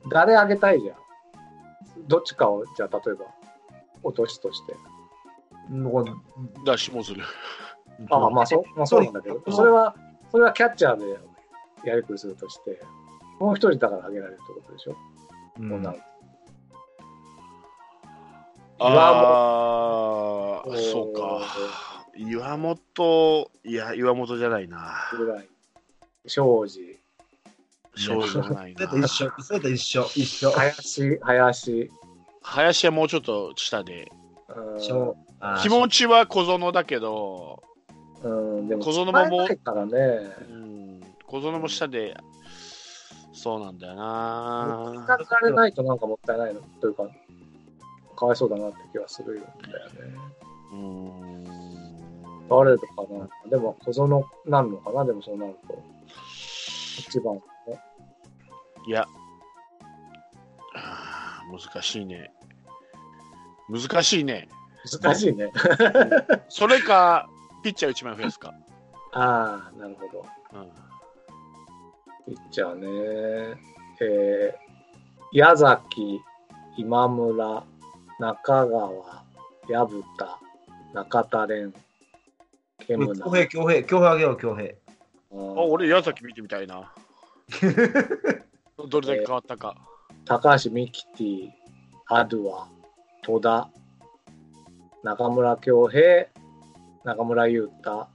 [0.09, 0.97] 誰あげたいじゃん。
[2.07, 3.25] どっちかを、じゃあ例えば、
[4.03, 4.75] 落としとして。
[5.69, 6.17] なんかだか
[6.71, 7.21] ら下鶴。
[8.09, 9.95] ああ、まあそう、まあ、そうなんだけど、それは、
[10.31, 11.19] それはキャッチャーで
[11.89, 12.81] やりくりするとして、
[13.39, 14.95] もう一人だからあげられるってことでしょ？
[15.59, 15.97] うんこんなの
[18.81, 21.41] ああ、そうか。
[22.15, 24.93] 岩本、いや、岩本じゃないな。
[25.17, 25.49] ぐらい。
[26.25, 26.98] 庄司、
[27.99, 29.05] 庄司じゃないなそれと。
[29.05, 29.31] 一緒。
[29.39, 30.03] それと一緒。
[30.15, 30.51] 一緒。
[30.51, 31.91] 林、林。
[32.41, 34.11] 林はもうちょっと下で。
[34.55, 35.19] うん
[35.61, 37.63] 気持ちは小園だけど、
[38.23, 39.91] うん、でも、小園ももからね。
[40.49, 42.17] うん、小園も下で、
[43.31, 45.05] そうなんだよ聞な。
[45.05, 47.03] かされないとなんかもったいないのというか、
[48.17, 49.53] かわいそうだなって気はするんだよね。
[50.73, 51.29] うーん。
[52.49, 55.81] 誰かなでも小園なんのかなでもそうなると。
[57.07, 57.39] 一番。
[58.87, 59.05] いや、
[60.75, 62.31] あー難しいね。
[63.69, 64.49] 難しいね。
[65.03, 65.51] 難しいね。
[66.49, 67.29] それか、
[67.63, 68.53] ピッチャー1枚増やすか。
[69.11, 70.25] ああ、なるほど。
[70.53, 70.89] うん
[72.25, 73.59] ピッチャーね。
[74.01, 76.21] えー、矢崎、
[76.77, 77.63] 今村、
[78.19, 78.89] 中川、
[79.67, 80.39] 薮田、
[80.93, 81.73] 中田蓮、
[82.85, 83.25] ケムナ。
[83.25, 84.69] 恭平、恭平、恭平あげよう、恭平。
[84.69, 84.75] あ
[85.31, 86.93] 俺、矢崎見てみたいな。
[88.87, 89.75] どれだけ変わったか。
[90.25, 91.49] 高橋ミキティ、
[92.07, 92.67] アドゥア、
[93.23, 93.69] 戸田、
[95.03, 96.27] 中村恭平、
[97.03, 98.07] 中村祐太、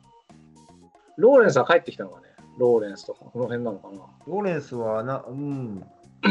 [1.16, 2.28] ローレンスは帰ってきたのかね？
[2.58, 3.96] ローレンスとか、この辺なのかな？
[4.26, 5.84] ローレンスはな、うん。
[6.22, 6.28] 帰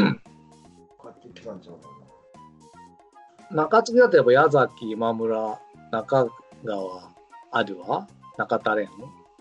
[1.28, 1.88] ってきたんちゃうか
[3.50, 5.58] 中継ぎだとやっぱ矢崎、今村、
[5.90, 6.26] 中
[6.64, 7.10] 川、
[7.52, 8.88] アドゥア、中田蓮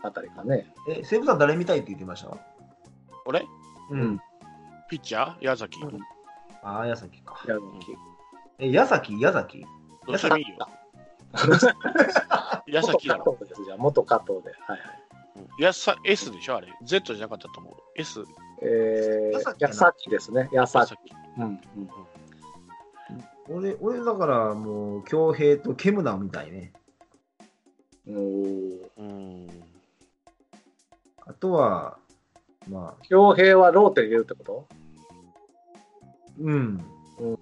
[0.04, 0.68] あたりかね。
[0.88, 0.94] な。
[0.96, 2.38] え、西武さん誰見たいって言ってました？
[3.26, 3.42] 俺？
[3.42, 3.46] う
[3.92, 4.20] うん。
[4.90, 5.44] ピッチャー？
[5.46, 5.80] 矢崎。
[5.82, 6.00] うん
[6.66, 7.44] ああ、矢崎か。
[7.48, 7.98] 矢崎。
[8.60, 9.20] え、矢崎？
[9.20, 9.66] 矢崎？
[10.08, 10.68] どうしてもいいよ。
[12.68, 13.26] 矢崎だろ。
[13.26, 14.50] 元加藤ですじゃあ、元加藤で。
[14.50, 14.80] はいはい。
[15.36, 16.58] うんやさ S でしょ？
[16.58, 16.68] あれ。
[16.84, 17.74] Z じゃなかったと思う。
[17.96, 18.24] S。
[18.62, 20.48] えー、矢崎ですね。
[20.54, 20.88] 矢矢崎。
[20.90, 21.14] 崎。
[21.38, 21.60] うんうん
[23.50, 26.72] 俺、俺だからもう、恭平とケムナみたいね。
[28.08, 29.50] おーうん。
[31.26, 31.98] あとは、
[32.70, 34.68] まあ、恭平はローテ入れるってこと？
[36.40, 36.54] うん。
[37.20, 37.38] うんうん。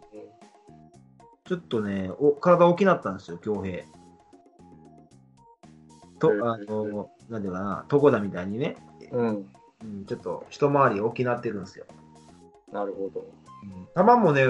[1.46, 3.84] ちょっとね、お体大きなったんですよ、恭平。
[6.20, 8.78] とあの、なんていうかな、床田みたいにね、
[9.12, 9.28] うん。
[9.84, 11.86] うん、ちょっと一回り大きなってるんですよ。
[12.72, 13.26] なるほど。
[13.64, 14.46] うん、球もね、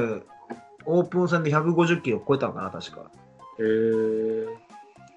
[0.85, 3.09] オープン戦で150キロ超えたのかな、確か。
[3.59, 4.47] へえ。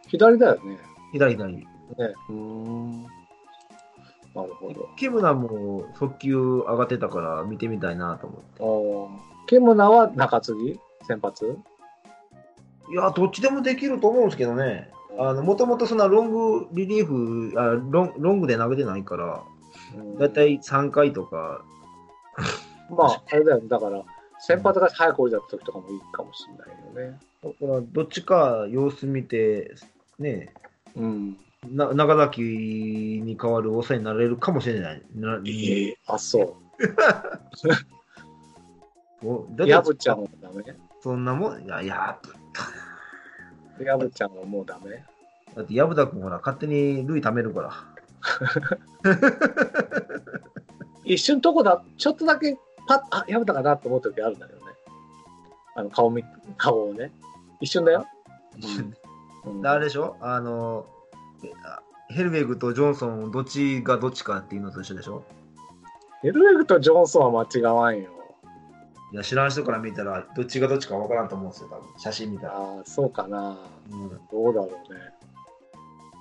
[0.08, 0.78] 左だよね。
[1.12, 1.56] 左左。
[1.56, 1.66] ね。
[2.28, 3.06] うん。
[4.34, 4.88] なるほど。
[4.96, 9.20] ケムナも速球上がってたから見てみたいなと思って。
[9.20, 9.44] ああ。
[9.46, 10.80] ケムナは中継ぎ？
[11.06, 11.58] 先発？
[12.90, 14.90] いや、どっちでもできると思うんですけどね。
[15.18, 19.42] あの、もともとそんなロングリリーフ、あロンロングで投げてないから、
[19.96, 21.62] うんだいたい3回とか、
[22.90, 23.68] まあ、あれだよね。
[23.68, 24.02] だから、
[24.40, 27.20] 先発が早く降りた時とかもいいかもしれないよね。
[27.42, 29.72] だからどっちか様子見て、
[30.18, 30.52] ね、
[30.96, 31.36] うん。
[31.70, 35.02] な長崎に代わる抑えになれるかもしれない。
[35.14, 36.54] なええあ、そう。
[39.26, 40.64] おだってヤブちゃんはダメ？
[41.00, 42.18] そんなもん、いや、いや、
[43.80, 45.04] ヤブちゃんはもうダメ？
[45.54, 47.72] だって薮田君ほら、勝手に塁貯めるから。
[51.04, 54.66] 一瞬とこだ、ちょっとだけパッ、あ、ヤブだかなと思う時あるんだけどね。
[55.76, 56.24] あの、顔み、
[56.56, 57.12] 顔をね。
[57.60, 58.06] 一瞬だよ。
[59.46, 60.16] うんあれでしょ？
[60.20, 60.86] あの、
[62.08, 65.24] ヘルベグとジョンソン、どっちがどっちかっていうのと一緒でしょ？
[66.22, 68.10] ヘルウェグとジョンソンは間違わんよ。
[69.12, 72.56] いや、知らん人から見たら、どっちがどっちかわからんと思うんですよ、多分写真見たら。
[72.56, 73.58] ああ、そうかな。
[73.90, 75.00] うん、とどうだろうね。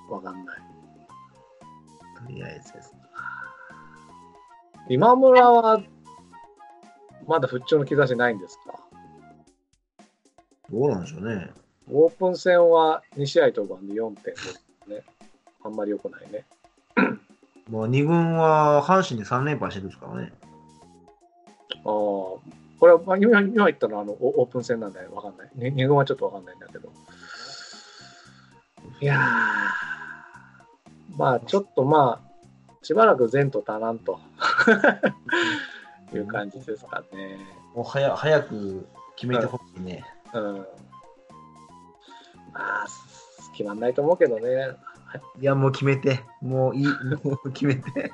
[0.09, 0.57] わかんない。
[2.29, 2.93] りあえずです。
[4.89, 5.81] 今村は、
[7.27, 8.79] まだ復調の兆しないんですか？
[10.69, 11.51] どうなんでしょうね。
[11.91, 14.59] オープン戦は2試合登板で4.5ね。
[15.63, 16.45] あんまり良くないね。
[17.69, 20.33] まあ、2軍は阪神で3連敗してるんですからね。
[21.77, 22.39] ああ、こ
[22.81, 25.49] れは、まあ、今今言ったのはあのオオープン戦なんでわかんない。
[25.55, 26.89] ね二軍はちょっとわかんないんだけど。
[28.99, 29.19] いやー、
[31.17, 32.33] まあちょっとまあ、
[32.83, 34.19] しばらく前途多難と
[36.13, 37.37] いう感じですかね。
[37.73, 40.03] もう早早く決めてほしいね。
[40.33, 40.57] うん。
[42.53, 42.85] まあ、
[43.53, 44.75] 決まんないと思うけどね。
[45.39, 46.21] いや、もう決めて。
[46.41, 46.85] もういい。
[47.23, 48.11] もう決めて。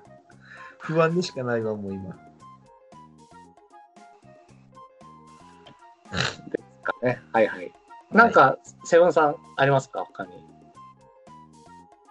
[0.78, 2.14] 不安でしかないわ、もう今。
[6.82, 7.20] かね。
[7.32, 7.72] はいはい。
[8.10, 10.04] なんか、セブンさんありますか？
[10.04, 10.32] 他に。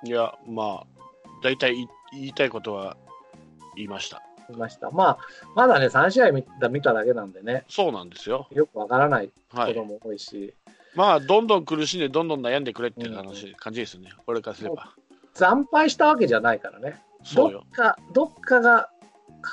[0.03, 0.87] いや、まあ、
[1.43, 2.97] 大体い言いたいことは
[3.75, 4.21] 言いました。
[4.49, 4.89] いました。
[4.91, 5.17] まあ、
[5.55, 8.47] まだね、3試合見た見ただけなんでね、そうなんですよ。
[8.51, 9.85] よくわからないはいこと。
[9.85, 10.53] も多いし、
[10.95, 14.11] まあ、どんどん苦しんで、どんどん悩んでくれっていう話、感じですよね。
[14.27, 14.89] 俺からすれば。
[15.33, 17.01] 惨敗したわけじゃないからね。
[17.23, 17.69] そうよどっ。
[17.71, 18.89] か、どっかが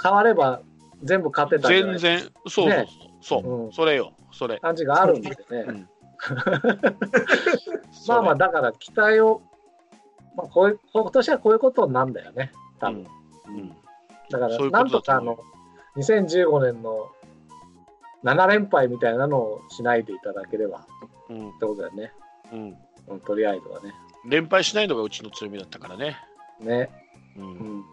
[0.02, 0.60] 変われば
[1.04, 1.98] 全部勝てたんじゃない？
[1.98, 2.68] 全然、そうそうそう。
[2.68, 2.86] ね
[3.20, 4.58] そう、うんそれよ、それ。
[4.58, 5.36] 感じがあるんでね。
[5.50, 5.88] うん
[8.08, 9.40] まあまあ、そだから期待を、
[10.36, 13.04] まあ、こういう今年はこういうことなんだよね、多分。
[13.04, 13.10] れ
[13.48, 13.76] うんうん
[14.30, 15.38] だから、なんとかあの、
[15.96, 17.08] 2015年の
[18.24, 20.86] 7連敗みたいなのをしないでいただければ
[21.28, 22.12] うんってことだよね。
[22.52, 22.76] うん、
[23.08, 23.94] うん、とりあえずはね。
[24.26, 26.16] 連敗しないのがうちの強みだったからね。
[26.60, 26.90] ね。
[27.36, 27.48] う、うん
[27.80, 27.84] ん。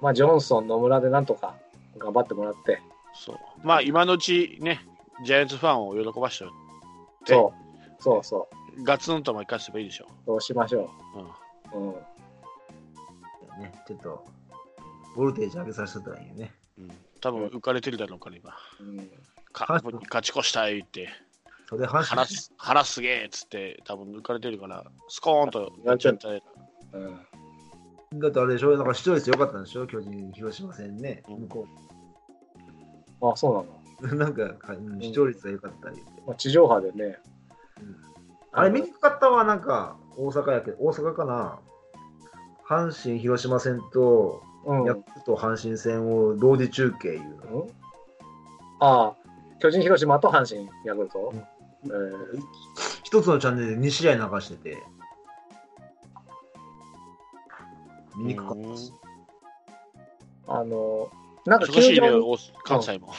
[0.00, 1.54] まあ、ジョンソン、野村でなんとか
[1.98, 2.80] 頑張ってもらって。
[3.12, 4.80] そうまあ今のうちね、
[5.24, 6.44] ジャイアンツファンを喜ばして
[7.26, 7.52] そ
[7.98, 8.02] う。
[8.02, 8.48] そうそ
[8.78, 8.84] う。
[8.84, 10.06] ガツンとも生かせばいいでしょ。
[10.24, 10.90] そうしましょ
[11.74, 11.92] うんう。
[11.92, 13.62] うん。
[13.62, 14.24] ね、ちょっと、
[15.16, 16.52] ボルテージ上げさせてたらいいよね。
[16.78, 16.90] うん、
[17.20, 18.56] 多分浮かれてるだろうから今。
[18.80, 19.10] うん、
[19.52, 21.08] 勝ち越したいって
[21.68, 26.42] それ阪腹神す腹すげえっつって多分抜かれてるからスコーンとやっちゃうたい
[26.92, 28.20] うん。
[28.20, 31.68] だってあれでしょ、なんか視聴率良かったんでしょ、巨人、広島戦ね、うん向こ
[33.32, 34.14] あ、そうなの。
[34.14, 34.16] う。
[34.18, 36.02] なんか、かうん視聴率が良かったり。
[36.26, 37.18] まあ、地上波でね。
[37.80, 37.96] うん
[38.52, 41.60] あれ見にくかったわ、なんか、大阪やけど、大阪かな？
[42.68, 44.84] 阪神、広島戦と、うん。
[44.84, 47.62] ヤクルト、阪神戦を同時中継いうの？
[47.62, 47.70] うん
[48.82, 49.14] ああ、
[49.60, 51.32] 巨人、広島と阪神、ヤクルト？
[51.34, 51.38] うん。
[51.38, 52.42] えー。
[53.02, 54.82] 一つのチャンネルで2試合流してて、
[58.16, 58.94] 見にくかったです。
[60.48, 61.10] あの、
[61.44, 63.12] なんか球場に大関西も、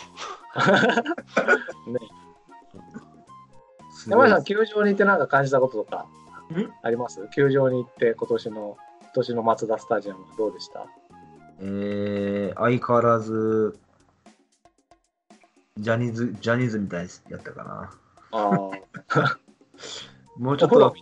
[3.94, 6.08] すごい山下さん、球場に行ってなんか感じたこととか
[6.52, 6.72] ん？
[6.82, 7.28] あります？
[7.36, 10.88] 球場に行って今年の、今年のマツダスタジアムはどうでした？
[11.64, 13.78] えー、相変わらず、
[15.78, 17.92] ジャニーズ、ジャニーズみたいやったかな。
[18.32, 18.72] あ
[19.10, 19.38] あ、
[20.38, 20.94] もうちょっと、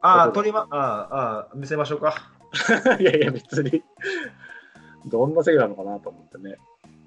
[0.00, 2.14] ああ、撮りま、ああ、ああ、見せましょうか。
[3.00, 3.82] いやいや、別に。
[5.06, 6.56] どんな席なのかなと思ってね。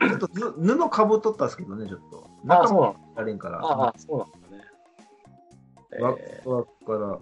[0.01, 0.27] ちょっと
[0.57, 2.29] ぬ布かぶっとったんですけどね、ちょっと。
[2.49, 3.59] ああ、そうなのあれんから。
[3.59, 6.03] ああ、そうなんだね。
[6.03, 7.17] わえわから。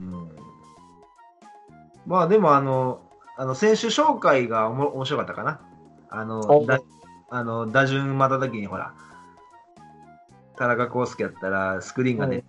[0.00, 0.37] うん。
[2.08, 3.02] まあでもあの、
[3.36, 5.60] あの選手紹介がおも面白かったかな。
[6.08, 6.80] あの、おだ
[7.28, 8.94] あの打順また時にほら、
[10.56, 12.44] 田中康介やったらスクリーンが出て、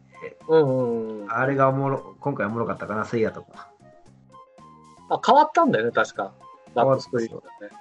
[0.47, 1.31] ーうんうんうん。
[1.31, 3.69] あれがおもろ、今回おもろかったかな、せいやとか。
[5.09, 6.31] あ、変わったんだよね、確か。
[6.73, 7.73] ラップスクリーンだね。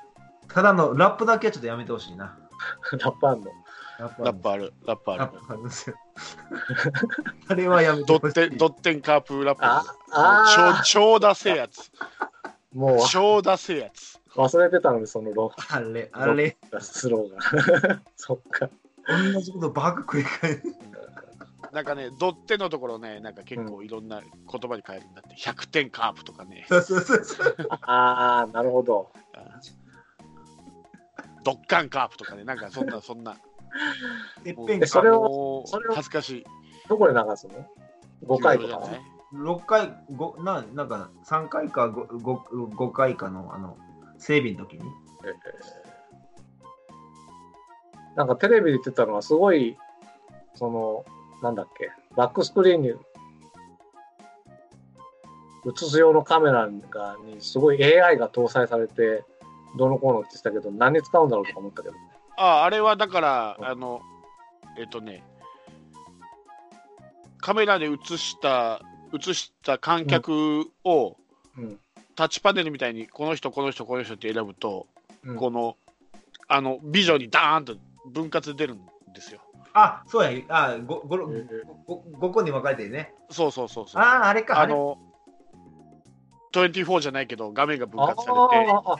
[0.48, 2.36] ただのラップだけはちょっとやめてほしいな。
[2.90, 3.52] ラップあんの。
[3.98, 5.96] ラップあるラップあラるップあるんですよ。
[7.48, 8.04] あれはやめて。
[8.04, 11.90] ドッテンドッテンカープラップああ超超ダセえやつ
[12.72, 18.00] もう超ダセえやつ忘れてたのに、そのロあれ、あれ、スローが。
[18.14, 18.70] そっか。
[19.34, 20.62] 同じことばっか繰り返す。
[21.72, 26.66] なんかねドッテンのところねなんか結構いろんな言葉に変えるんだって100点カープとかね。
[27.82, 29.10] ああ、なるほど。
[31.44, 33.36] ドッカンカープとかねなんかそんなそんな
[34.44, 36.44] てっぺんえそれをそれを恥ずかしい
[36.88, 37.54] どこで流すの
[38.24, 38.68] ?5 回とか？
[38.68, 39.02] じゃない
[39.34, 43.76] ？6回、ごななんか3回か 5, 5, 5回かのあの
[44.18, 44.82] 整備の時に？
[45.24, 45.88] えー
[48.16, 49.76] なんかテレビで言ってたのはすごい、
[50.56, 51.04] その、
[51.40, 52.96] なんだっけ、バックスクリーンに映
[55.88, 59.22] す用のカメラがにすごい AI が搭載されて、
[59.76, 61.94] どうのこうのって言ってたけど、何に使うんだろうとか思ったけど。
[62.38, 63.66] ああれはだからうん。
[63.66, 64.00] あの
[64.78, 65.22] えっとね
[67.40, 68.80] カメラで映した
[69.12, 71.16] 映した観客を
[71.56, 71.78] うん。
[72.14, 74.88] タッチパネルみたいにこの人この人この人って選ぶと、
[75.24, 75.36] うん。
[75.36, 75.76] この
[76.48, 77.76] あのビジョンにダーンと
[78.06, 78.80] 分割出るん
[79.14, 79.40] ですよ。
[79.72, 83.14] あ、そうや、あ 5, 5, え 5, 個に分かれてるね。
[83.30, 84.02] そうそうそうそう。
[84.02, 84.60] ああ、あれか。
[84.60, 84.98] あの
[86.52, 88.96] 24じゃないけど画面が分あ割されてああ、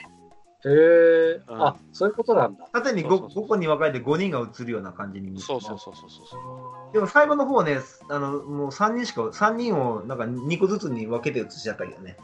[0.65, 1.63] へえ、うん。
[1.63, 2.69] あ、そういうことなんだ。
[2.73, 6.11] 縦に 5, そうそうそう5個に分かれて5人が映るような感じに見えてそうそうそうそう。
[6.11, 6.37] そ
[6.91, 7.79] うでも最後の方ね、
[8.09, 12.17] あのもう3人しか、3人をなんか2個ずつに分けて映しちゃったけどね。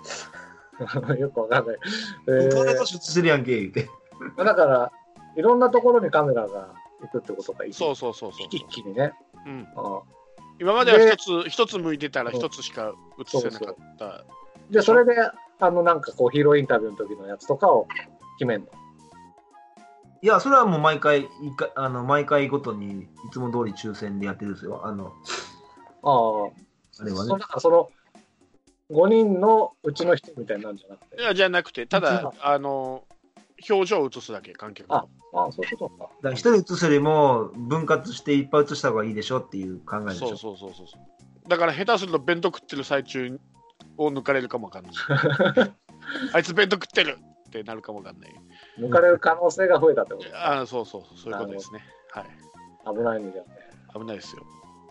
[1.19, 1.77] よくわかんない。
[2.27, 2.51] えー。
[2.51, 3.89] と映してるやんけ、言うて。
[4.37, 4.93] だから、
[5.37, 9.13] いろんなところにカメラが行くってことか、そうそうそうそう一気にね。
[9.47, 10.03] うん、あ
[10.59, 14.25] 今までは一つ一つ向いてたら一つしか映せなかった。
[14.71, 15.15] で、それで、
[15.61, 17.87] あの、なんかこう、ヒーローインタビューの時のやつとかを
[18.39, 18.67] 決めんの？
[20.23, 24.81] いや、それはもう毎回、一回あの毎回ごとにいつも通り抽選でやってるんですよ。
[24.85, 25.13] あの、
[26.03, 26.11] あ
[27.01, 27.91] あ、あれはねそうだからその、
[28.91, 31.21] 5人のうちの人みたいになるんじゃなくて？
[31.21, 33.05] いやじゃなくてただあの
[33.69, 36.05] 表情を映すだけ観客のあああ、そういうことか。
[36.05, 40.29] だから一人映すよりも分割していっぱい映した方がいいでしょっていう考えでしょ。
[40.29, 43.39] そうそうそうそうそうだから下手すると弁当食ってる最中
[43.99, 44.95] を抜かれるかもわかんない
[46.33, 47.19] あいつ弁当食ってる
[47.61, 48.35] ってなるかもわかんない
[48.79, 52.25] 抜かれる可能性が増えたってことあそうそうそうそういうことですねはい
[52.97, 53.49] 危ないのじゃね。
[53.95, 54.43] 危ないですよ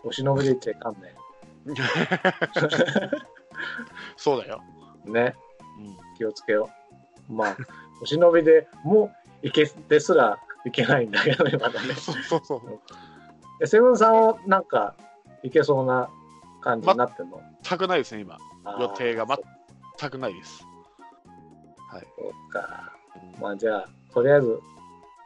[0.02, 1.14] お忍びで言っちゃいかんね。
[4.16, 4.62] そうだよ、
[5.06, 5.34] ね、
[5.78, 6.68] うん、気をつけよ
[7.28, 7.56] まあ、
[8.02, 11.94] お忍びでもう行けですらいけないんだけどね、まだね。
[11.94, 12.80] そうそうそう。
[13.62, 14.94] えセブンさんはなんか
[15.42, 16.10] 行けそうな
[16.60, 18.36] 感じになってんの、全くないですね、今。
[18.78, 19.26] 予定が
[19.98, 20.66] 全くないです。
[21.94, 22.06] はい。
[22.16, 22.92] そうか。
[23.34, 24.60] うんまあじゃあ、とりあえず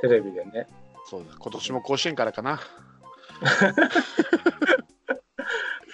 [0.00, 0.66] テレビでね。
[1.06, 1.34] そうだ。
[1.38, 2.60] 今年も甲子園からかな。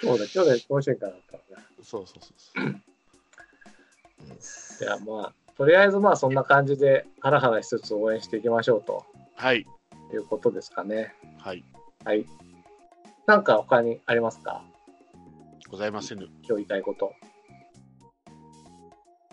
[0.01, 1.63] そうだ、去年甲子園からだったからね。
[1.81, 2.81] そうそうそうそう。
[4.79, 9.05] じゃあまあ、とりあえずまあそんな感じでハラハラしつつ応援していきましょうと
[9.35, 9.65] はい。
[10.13, 11.15] いうことですかね。
[11.39, 11.63] はい。
[12.03, 12.25] はい。
[13.25, 14.63] なんか他にありますか？
[15.69, 16.25] ございませぬ。
[16.43, 17.13] 今日言いたいこと。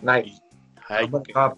[0.01, 0.41] ない。
[0.87, 1.03] はい。
[1.03, 1.57] 頑張ってカープ。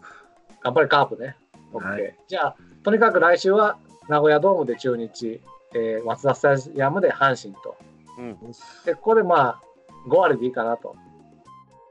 [0.61, 1.36] 頑張れカープね。
[1.73, 5.41] OK、はいじゃあ、とにかく来週は名古屋ドームで中日、
[5.73, 7.78] えー、松田スタジアムで阪神と。
[8.17, 8.38] うん。
[8.86, 9.61] で、ここでまあ、
[10.07, 10.95] 5割でいいかなと。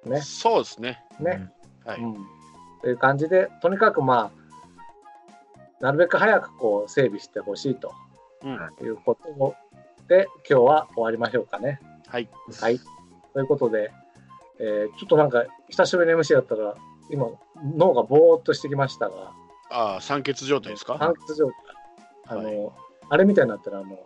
[0.06, 0.20] ね。
[0.20, 1.02] そうですね。
[1.20, 1.50] ね。
[1.84, 2.00] はい。
[2.00, 2.14] うん。
[2.80, 4.44] という感じで、とにかくまあ、
[5.80, 7.92] なるべく早くこう整備してほしいと
[8.42, 8.86] うん。
[8.86, 9.54] いうこと
[10.08, 11.80] で、今日は終わりましょうかね。
[12.06, 12.28] はい。
[12.60, 12.78] はい。
[13.32, 13.90] ということで、
[14.60, 16.74] えーちょっとなんか、久しぶりに MC だったら、
[17.10, 17.26] 今、
[17.76, 19.32] 脳がぼーっとしてきましたが、
[19.70, 20.98] ああ、酸欠状態ですか？
[20.98, 21.54] 酸欠状態。
[22.26, 22.72] あの、は
[23.10, 23.98] あれみたいになってる、あの、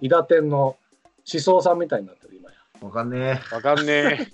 [0.00, 0.58] 伊達天の
[1.32, 2.56] 思想さんみたいになってる、今や。
[2.80, 4.28] わかんねわかんね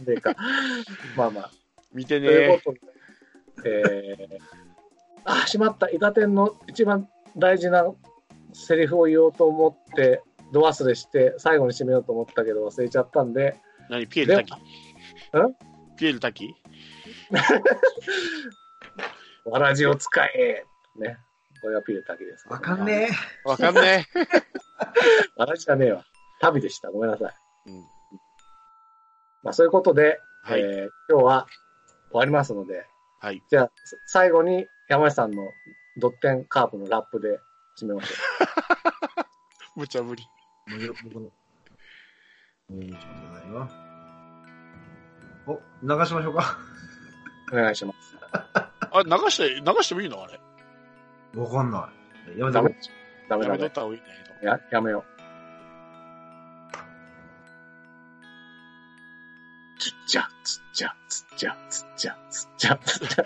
[0.00, 0.04] え。
[0.04, 0.34] でか。
[1.16, 1.50] まあまあ。
[1.92, 2.60] 見てね。
[2.64, 3.82] ことで、
[4.20, 4.38] えー、
[5.24, 7.86] あ、しまった、伊達天の一番大事な
[8.52, 13.56] セリフを言おうと思って、度忘れして、最後に締めようと思ったけど忘れちゃったんで、
[13.90, 14.06] 何？
[14.06, 14.52] ピエール滝？
[14.54, 14.56] ん
[15.96, 16.54] ピエール滝？
[19.44, 20.64] わらじを使え
[20.96, 21.18] ね。
[21.60, 22.52] これがピレタキです、え。
[22.52, 23.08] わかんね
[23.44, 24.06] わかんね
[25.36, 26.04] わらじじゃねえわ。
[26.40, 26.90] 旅でした。
[26.90, 27.34] ごめんなさい。
[27.66, 27.70] え。
[27.70, 27.80] うん。
[29.42, 30.60] まあそういうことで、はい。
[30.60, 31.46] えー今日は
[32.10, 32.86] 終わりますので、
[33.20, 33.42] はい。
[33.48, 35.50] じゃあ、さ最後に山下さんの
[35.96, 37.40] ドッテンカープのラップで
[37.80, 38.14] 締めましょ
[39.76, 40.24] 無茶ぶり。
[45.46, 46.58] お、流しましょうか。
[47.52, 47.58] う。
[47.58, 48.16] お願いします。
[48.90, 50.22] あ、流して、流してもいいの？
[50.22, 50.40] あれ。
[51.40, 51.90] わかんな
[52.34, 52.38] い。
[52.38, 52.80] やめダメたこ。
[53.28, 55.18] やめとダメダメった方がいいんだけや、やめよう。
[59.80, 63.24] つっちゃ、つっちゃ、つっちゃ、つっちゃ、つっちゃ、つっちゃ。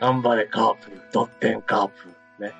[0.00, 2.08] 頑張れカープ、ドッテンカープ。
[2.42, 2.52] ね。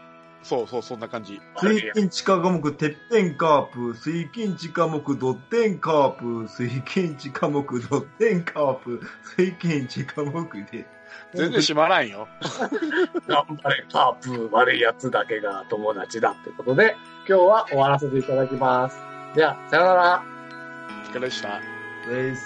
[0.44, 0.48] ど。
[0.48, 1.40] そうそう、そんな感じ。
[1.60, 9.00] 水金地下科目、てっぺんカープ、水金地科目、ドッテンカープ、水金地科目、ドッテンカープ、
[9.36, 10.86] 水金地科目で。
[11.34, 12.28] 全然閉まらんよ。
[13.26, 16.96] 頑張れカープ、悪い奴だけが友達だってことで、
[17.28, 18.96] 今日は終わらせていただきます。
[19.34, 20.22] では、さよなら。
[21.08, 21.60] お疲れでした。
[22.08, 22.42] です。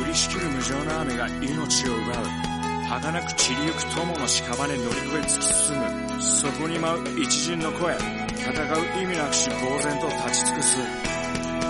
[0.00, 2.12] 降りしきる無情な雨が命を奪
[2.48, 2.51] う
[2.92, 6.22] 儚く散りゆく友の屍乗り越え突き進む。
[6.22, 10.78] そこに舞う一陣の声戦う意味なくし呆然と立ち尽くす。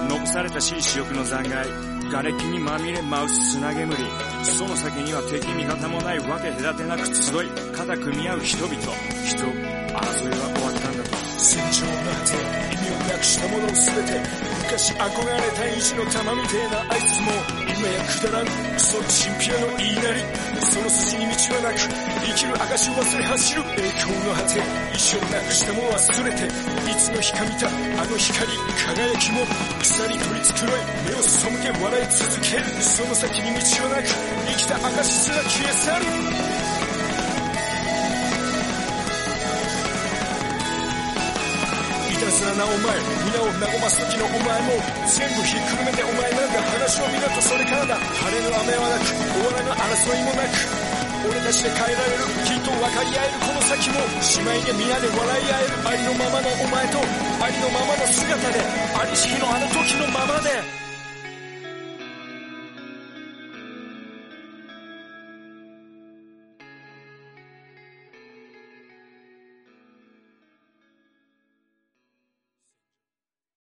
[0.09, 1.71] 残された私利私欲の残骸
[2.11, 3.95] 瓦礫にまみれ舞う砂煙
[4.43, 8.75] その先には敵味方もないわけ隔てなく集い肩組み合う人々。
[8.75, 9.55] 人争い
[9.95, 11.17] は終わったんだと。
[11.39, 14.21] 戦場の果て意味をなくしたものを全て
[14.59, 18.47] 昔憧れた意地の玉みてえなあいつも今やくだらん。
[18.47, 20.23] クソチンピラの言いなり
[20.71, 21.83] その筋に道はなく
[22.23, 23.63] 生きる証を忘れ走る。
[23.75, 24.63] 栄光の果て
[24.95, 28.47] 意をなくしたも忘れていつの日か見たあの光
[28.87, 29.43] 輝きも
[29.83, 30.79] 草に取り繕い
[31.11, 32.71] 目を背け笑い続ける。
[32.83, 34.07] その先に道はなく
[34.47, 36.52] 生きた証すら消え去る。
[42.43, 44.75] いたずらなお前皆を和ます時のお前も
[45.07, 47.95] 全部ひっくるめてお前なんか話を見るとそれからだ。
[47.95, 50.93] 晴れの雨はなく終わらぬ争いもなく。
[51.23, 58.59] 俺たちで変えられるきっと分かり合えるこの先も姉妹で皆で笑い合えるありのままのお前とありのままの姿で
[58.99, 60.72] ありし日のあの時のままで。